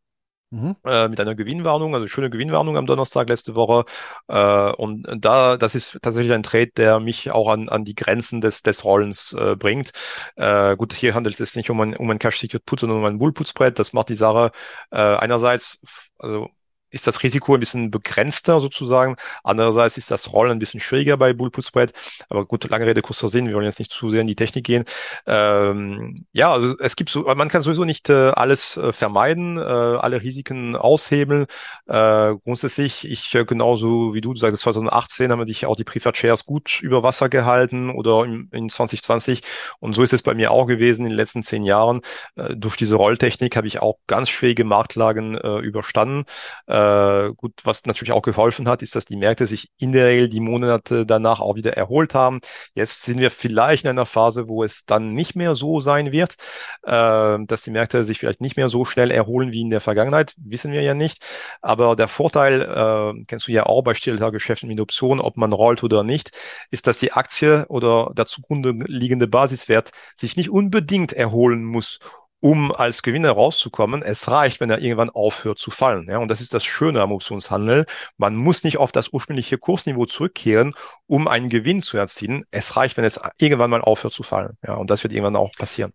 [0.54, 0.76] Mhm.
[0.84, 3.86] Äh, mit einer Gewinnwarnung, also schöne Gewinnwarnung am Donnerstag letzte Woche.
[4.28, 8.40] Äh, und da, das ist tatsächlich ein Trade, der mich auch an, an die Grenzen
[8.40, 9.90] des, des Rollens äh, bringt.
[10.36, 13.04] Äh, gut, hier handelt es nicht um ein, um ein Cash Secret Put, sondern um
[13.04, 13.80] ein Bull Put Spread.
[13.80, 14.52] Das macht die Sache
[14.92, 15.82] äh, einerseits,
[16.18, 16.48] also
[16.94, 19.16] ist das Risiko ein bisschen begrenzter sozusagen.
[19.42, 21.92] Andererseits ist das Rollen ein bisschen schwieriger bei Bull Put Spread.
[22.28, 23.48] Aber gut, lange Rede, kurzer Sinn.
[23.48, 24.84] Wir wollen jetzt nicht zu sehr in die Technik gehen.
[25.26, 29.60] Ähm, ja, also es gibt so, man kann sowieso nicht äh, alles äh, vermeiden, äh,
[29.60, 31.46] alle Risiken aushebeln.
[31.86, 35.84] Äh, grundsätzlich, ich äh, genauso wie du, du sagst, 2018 haben wir dich auch die
[35.84, 39.42] Preferred Shares gut über Wasser gehalten oder in, in 2020.
[39.80, 42.02] Und so ist es bei mir auch gewesen in den letzten zehn Jahren.
[42.36, 46.24] Äh, durch diese Rolltechnik habe ich auch ganz schwierige Marktlagen überstanden.
[46.66, 50.06] Äh, äh, gut, was natürlich auch geholfen hat, ist, dass die Märkte sich in der
[50.06, 52.40] Regel die Monate danach auch wieder erholt haben.
[52.74, 56.36] Jetzt sind wir vielleicht in einer Phase, wo es dann nicht mehr so sein wird,
[56.82, 60.34] äh, dass die Märkte sich vielleicht nicht mehr so schnell erholen wie in der Vergangenheit,
[60.38, 61.22] wissen wir ja nicht.
[61.60, 65.82] Aber der Vorteil, äh, kennst du ja auch bei Stilltagegeschäften mit Optionen, ob man rollt
[65.82, 66.32] oder nicht,
[66.70, 71.98] ist, dass die Aktie oder der zugrunde liegende Basiswert sich nicht unbedingt erholen muss,
[72.44, 74.02] um als Gewinner rauszukommen.
[74.02, 76.10] Es reicht, wenn er irgendwann aufhört zu fallen.
[76.10, 77.86] Ja, und das ist das Schöne am Optionshandel.
[78.18, 80.74] Man muss nicht auf das ursprüngliche Kursniveau zurückkehren,
[81.06, 82.44] um einen Gewinn zu erzielen.
[82.50, 84.58] Es reicht, wenn es irgendwann mal aufhört zu fallen.
[84.62, 85.94] Ja, und das wird irgendwann auch passieren.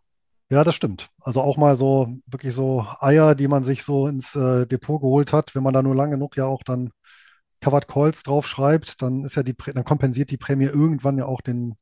[0.49, 1.11] Ja, das stimmt.
[1.19, 5.31] Also auch mal so wirklich so Eier, die man sich so ins äh, Depot geholt
[5.31, 6.89] hat, wenn man da nur lang genug ja auch dann
[7.61, 11.41] Covered Calls drauf schreibt, dann ist ja die, dann kompensiert die Prämie irgendwann ja auch
[11.41, 11.75] den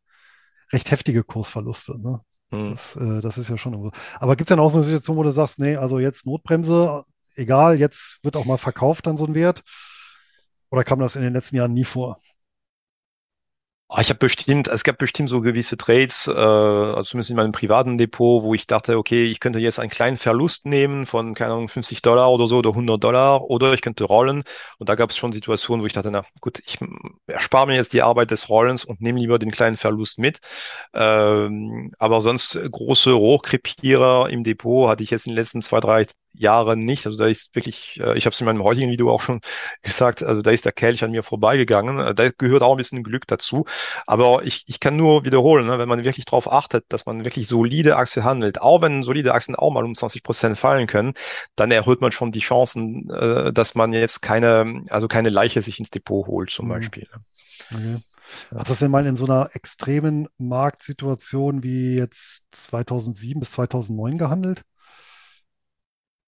[0.73, 2.01] recht heftige Kursverluste.
[2.01, 2.19] Ne?
[2.51, 2.71] Hm.
[2.71, 3.91] Das, äh, das ist ja schon.
[4.19, 7.03] Aber gibt es denn auch so eine Situation, wo du sagst, nee, also jetzt Notbremse,
[7.35, 9.63] egal, jetzt wird auch mal verkauft dann so ein Wert?
[10.69, 12.19] Oder kam das in den letzten Jahren nie vor?
[13.89, 17.53] Ah, ich habe bestimmt, es gab bestimmt so gewisse Trades, äh, also zumindest in meinem
[17.53, 21.53] privaten Depot, wo ich dachte, okay, ich könnte jetzt einen kleinen Verlust nehmen von, keine
[21.53, 24.43] Ahnung, 50 Dollar oder so oder 100 Dollar oder ich könnte rollen.
[24.77, 26.77] Und da gab es schon Situationen, wo ich dachte, na gut, ich
[27.27, 30.41] erspare mir jetzt die Arbeit des Rollens und nehme lieber den kleinen Verlust mit.
[30.93, 36.07] Ähm, aber sonst große Hochkrepierer im Depot hatte ich jetzt in den letzten zwei, drei
[36.37, 37.05] Jahre nicht.
[37.05, 39.41] Also da ist wirklich, äh, ich habe es in meinem heutigen Video auch schon
[39.81, 41.99] gesagt, also da ist der Kelch an mir vorbeigegangen.
[41.99, 43.65] Äh, da gehört auch ein bisschen Glück dazu.
[44.05, 47.47] Aber ich, ich kann nur wiederholen, ne, wenn man wirklich darauf achtet, dass man wirklich
[47.47, 51.13] solide Aktien handelt, auch wenn solide Aktien auch mal um 20 Prozent fallen können,
[51.55, 55.79] dann erhöht man schon die Chancen, äh, dass man jetzt keine, also keine Leiche sich
[55.79, 56.69] ins Depot holt zum mhm.
[56.69, 57.07] Beispiel.
[57.11, 57.21] Ne.
[57.73, 58.03] Okay.
[58.49, 64.63] Du das denn mal in so einer extremen Marktsituation wie jetzt 2007 bis 2009 gehandelt?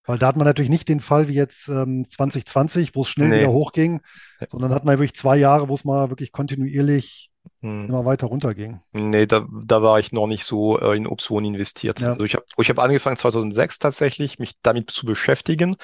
[0.10, 3.30] Weil da hat man natürlich nicht den Fall wie jetzt ähm, 2020, wo es schnell
[3.30, 3.42] nee.
[3.42, 4.02] wieder hochging,
[4.48, 7.30] sondern hat man wirklich zwei Jahre, wo es mal wirklich kontinuierlich
[7.62, 7.88] hm.
[7.88, 8.80] immer weiter runterging.
[8.94, 12.00] Nee, da, da war ich noch nicht so äh, in Optionen investiert.
[12.00, 12.14] Ja.
[12.14, 15.76] Also ich habe ich hab angefangen 2006 tatsächlich, mich damit zu beschäftigen.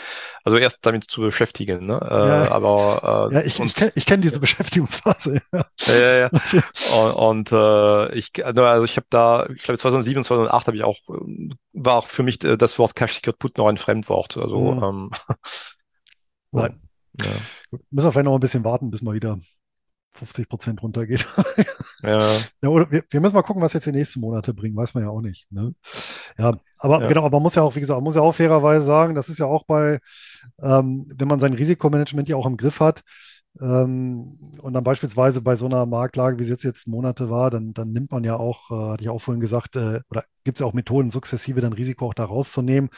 [0.44, 2.00] Also erst damit zu beschäftigen, ne?
[2.02, 2.52] Äh, ja.
[2.52, 5.42] Aber äh, ja, ich, ich kenne ich kenn diese Beschäftigungsphase.
[5.52, 6.30] Ja, ja, ja.
[7.18, 10.84] und, und äh, ich, also ich habe da, ich glaube 2007 und 2008 habe ich
[10.84, 11.00] auch,
[11.74, 14.38] war auch für mich äh, das Wort Cash Secured Put noch ein Fremdwort.
[14.38, 14.84] Also mhm.
[14.84, 15.12] ähm,
[16.52, 16.82] Nein.
[17.22, 17.28] Ja.
[17.92, 19.40] Müssen wir vielleicht noch ein bisschen warten, bis mal wieder
[20.16, 21.26] 50 Prozent runtergeht.
[22.04, 22.20] ja.
[22.62, 25.04] ja oder wir, wir, müssen mal gucken, was jetzt die nächsten Monate bringen, weiß man
[25.04, 25.48] ja auch nicht.
[25.52, 25.74] Ne?
[26.38, 27.08] Ja, aber ja.
[27.08, 29.30] genau, aber man muss ja auch, wie gesagt, man muss ja auch fairerweise sagen, das
[29.30, 30.00] ist ja auch bei,
[30.62, 33.04] ähm, wenn man sein Risikomanagement ja auch im Griff hat,
[33.62, 37.74] ähm, und dann beispielsweise bei so einer Marktlage, wie es jetzt jetzt Monate war, dann,
[37.74, 40.60] dann nimmt man ja auch, äh, hatte ich auch vorhin gesagt, äh, oder gibt es
[40.60, 42.90] ja auch Methoden, sukzessive dann Risiko auch da rauszunehmen,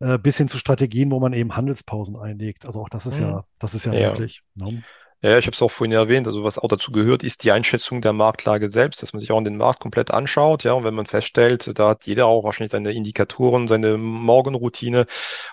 [0.00, 2.64] äh, bis hin zu Strategien, wo man eben Handelspausen einlegt.
[2.64, 3.26] Also auch das ist mhm.
[3.26, 4.08] ja, das ist ja, ja.
[4.08, 4.42] möglich.
[4.54, 4.82] Ne?
[5.24, 6.26] Ja, ich habe es auch vorhin erwähnt.
[6.26, 9.38] Also was auch dazu gehört, ist die Einschätzung der Marktlage selbst, dass man sich auch
[9.38, 10.64] in den Markt komplett anschaut.
[10.64, 15.06] Ja, und wenn man feststellt, da hat jeder auch wahrscheinlich seine Indikatoren, seine Morgenroutine.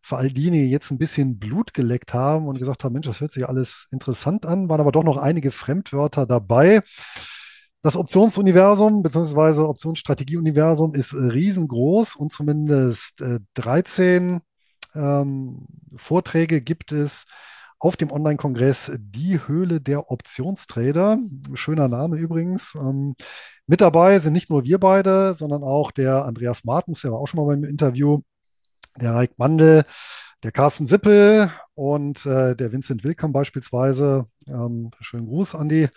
[0.00, 3.20] Für all diejenigen, die jetzt ein bisschen Blut geleckt haben und gesagt haben, Mensch, das
[3.20, 6.82] hört sich alles interessant an, waren aber doch noch einige Fremdwörter dabei.
[7.82, 9.62] Das Optionsuniversum bzw.
[9.62, 14.40] Optionsstrategieuniversum ist riesengroß und zumindest äh, 13
[14.94, 15.66] ähm,
[15.96, 17.26] Vorträge gibt es
[17.78, 21.18] auf dem Online-Kongress Die Höhle der Optionstrader.
[21.54, 22.74] Schöner Name übrigens.
[22.74, 23.14] Ähm,
[23.66, 27.28] mit dabei sind nicht nur wir beide, sondern auch der Andreas Martens, der war auch
[27.28, 28.22] schon mal beim Interview,
[29.00, 29.84] der Reik Mandel,
[30.42, 34.26] der Carsten Sippel und äh, der Vincent Wilkamp beispielsweise.
[34.46, 35.88] Ähm, schönen Gruß an die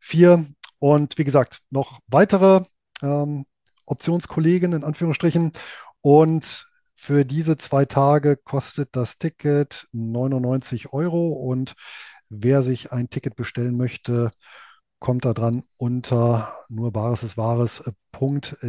[0.00, 0.46] vier.
[0.78, 2.64] Und wie gesagt, noch weitere
[3.02, 3.44] ähm,
[3.86, 5.52] Optionskollegen in Anführungsstrichen.
[6.00, 6.67] Und
[7.00, 11.74] Für diese zwei Tage kostet das Ticket 99 Euro und
[12.28, 14.32] wer sich ein Ticket bestellen möchte,
[14.98, 18.64] kommt da dran unter nur Bares ist Wahres.de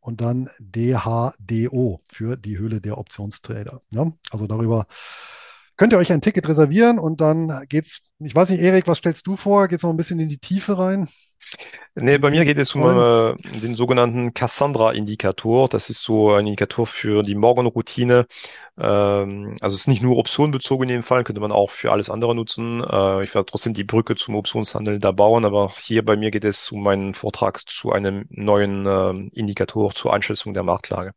[0.00, 3.80] und dann DHDO für die Höhle der Optionstrader.
[3.90, 4.86] Ja, also darüber
[5.76, 9.26] könnt ihr euch ein Ticket reservieren und dann geht's, ich weiß nicht, Erik, was stellst
[9.26, 9.68] du vor?
[9.68, 11.08] Geht's noch ein bisschen in die Tiefe rein?
[11.94, 15.68] Nee, bei mir geht es um äh, den sogenannten Cassandra-Indikator.
[15.68, 18.26] Das ist so ein Indikator für die Morgenroutine.
[18.78, 22.08] Ähm, also es ist nicht nur optionenbezogen in dem Fall, könnte man auch für alles
[22.08, 22.82] andere nutzen.
[22.82, 26.44] Äh, ich werde trotzdem die Brücke zum Optionshandel da bauen, aber hier bei mir geht
[26.44, 31.12] es um meinen Vortrag zu einem neuen äh, Indikator zur Einschätzung der Marktlage.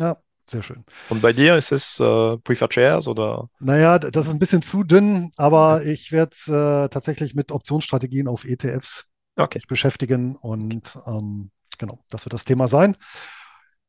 [0.00, 0.16] Ja,
[0.48, 0.84] sehr schön.
[1.08, 3.48] Und bei dir ist es äh, Preferred Shares oder?
[3.60, 8.28] Naja, das ist ein bisschen zu dünn, aber ich werde es äh, tatsächlich mit Optionsstrategien
[8.28, 9.06] auf ETFs
[9.36, 9.60] okay.
[9.68, 12.96] beschäftigen und ähm, genau, das wird das Thema sein.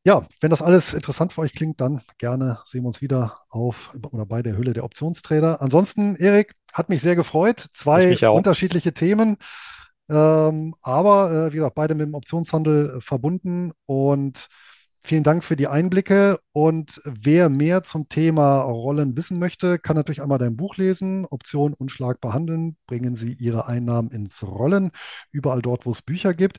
[0.04, 3.92] Ja, wenn das alles interessant für euch klingt, dann gerne sehen wir uns wieder auf
[4.12, 5.64] oder bei der Hülle der Optionstrader.
[5.64, 7.70] Ansonsten, Erik, hat mich sehr gefreut.
[7.74, 9.38] Zwei unterschiedliche Themen,
[10.10, 14.48] ähm, aber äh, wie gesagt, beide mit dem Optionshandel äh, verbunden und
[15.06, 16.40] Vielen Dank für die Einblicke.
[16.52, 21.28] Und wer mehr zum Thema Rollen wissen möchte, kann natürlich einmal dein Buch lesen.
[21.30, 22.76] Option unschlagbar handeln.
[22.88, 24.90] Bringen Sie Ihre Einnahmen ins Rollen.
[25.32, 26.58] Überall dort, wo es Bücher gibt.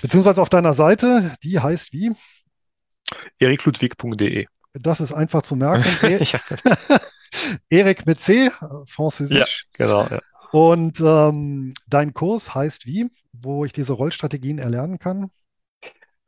[0.00, 2.12] Beziehungsweise auf deiner Seite, die heißt wie?
[3.38, 4.46] erikludwig.de.
[4.72, 5.84] Das ist einfach zu merken.
[7.68, 8.50] E Erik mit C,
[8.86, 9.66] Französisch.
[9.78, 10.06] Ja, genau.
[10.06, 10.20] Ja.
[10.50, 15.30] Und ähm, dein Kurs heißt wie, wo ich diese Rollstrategien erlernen kann?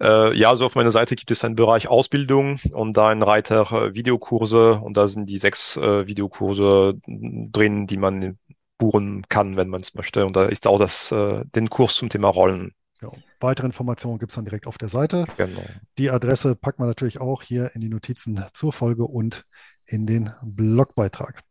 [0.02, 3.70] Äh, ja, so auf meiner Seite gibt es einen Bereich Ausbildung und da einen Reiter
[3.70, 8.36] äh, Videokurse und da sind die sechs äh, Videokurse drin, die man
[8.78, 10.26] buchen kann, wenn man es möchte.
[10.26, 12.74] Und da ist auch das, äh, den Kurs zum Thema Rollen.
[13.00, 15.24] Ja, weitere Informationen gibt es dann direkt auf der Seite.
[15.36, 15.62] Genau.
[15.98, 19.44] Die Adresse packt man natürlich auch hier in die Notizen zur Folge und
[19.86, 21.42] in den Blogbeitrag.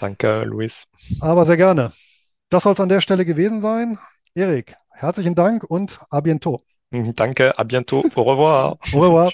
[0.00, 0.88] Danke, Luis.
[1.20, 1.92] Aber sehr gerne.
[2.50, 3.98] Das soll es an der Stelle gewesen sein.
[4.34, 6.62] Erik, herzlichen Dank und a bientôt.
[6.92, 8.76] Danke, à bientôt, au revoir.
[8.92, 9.32] Au revoir.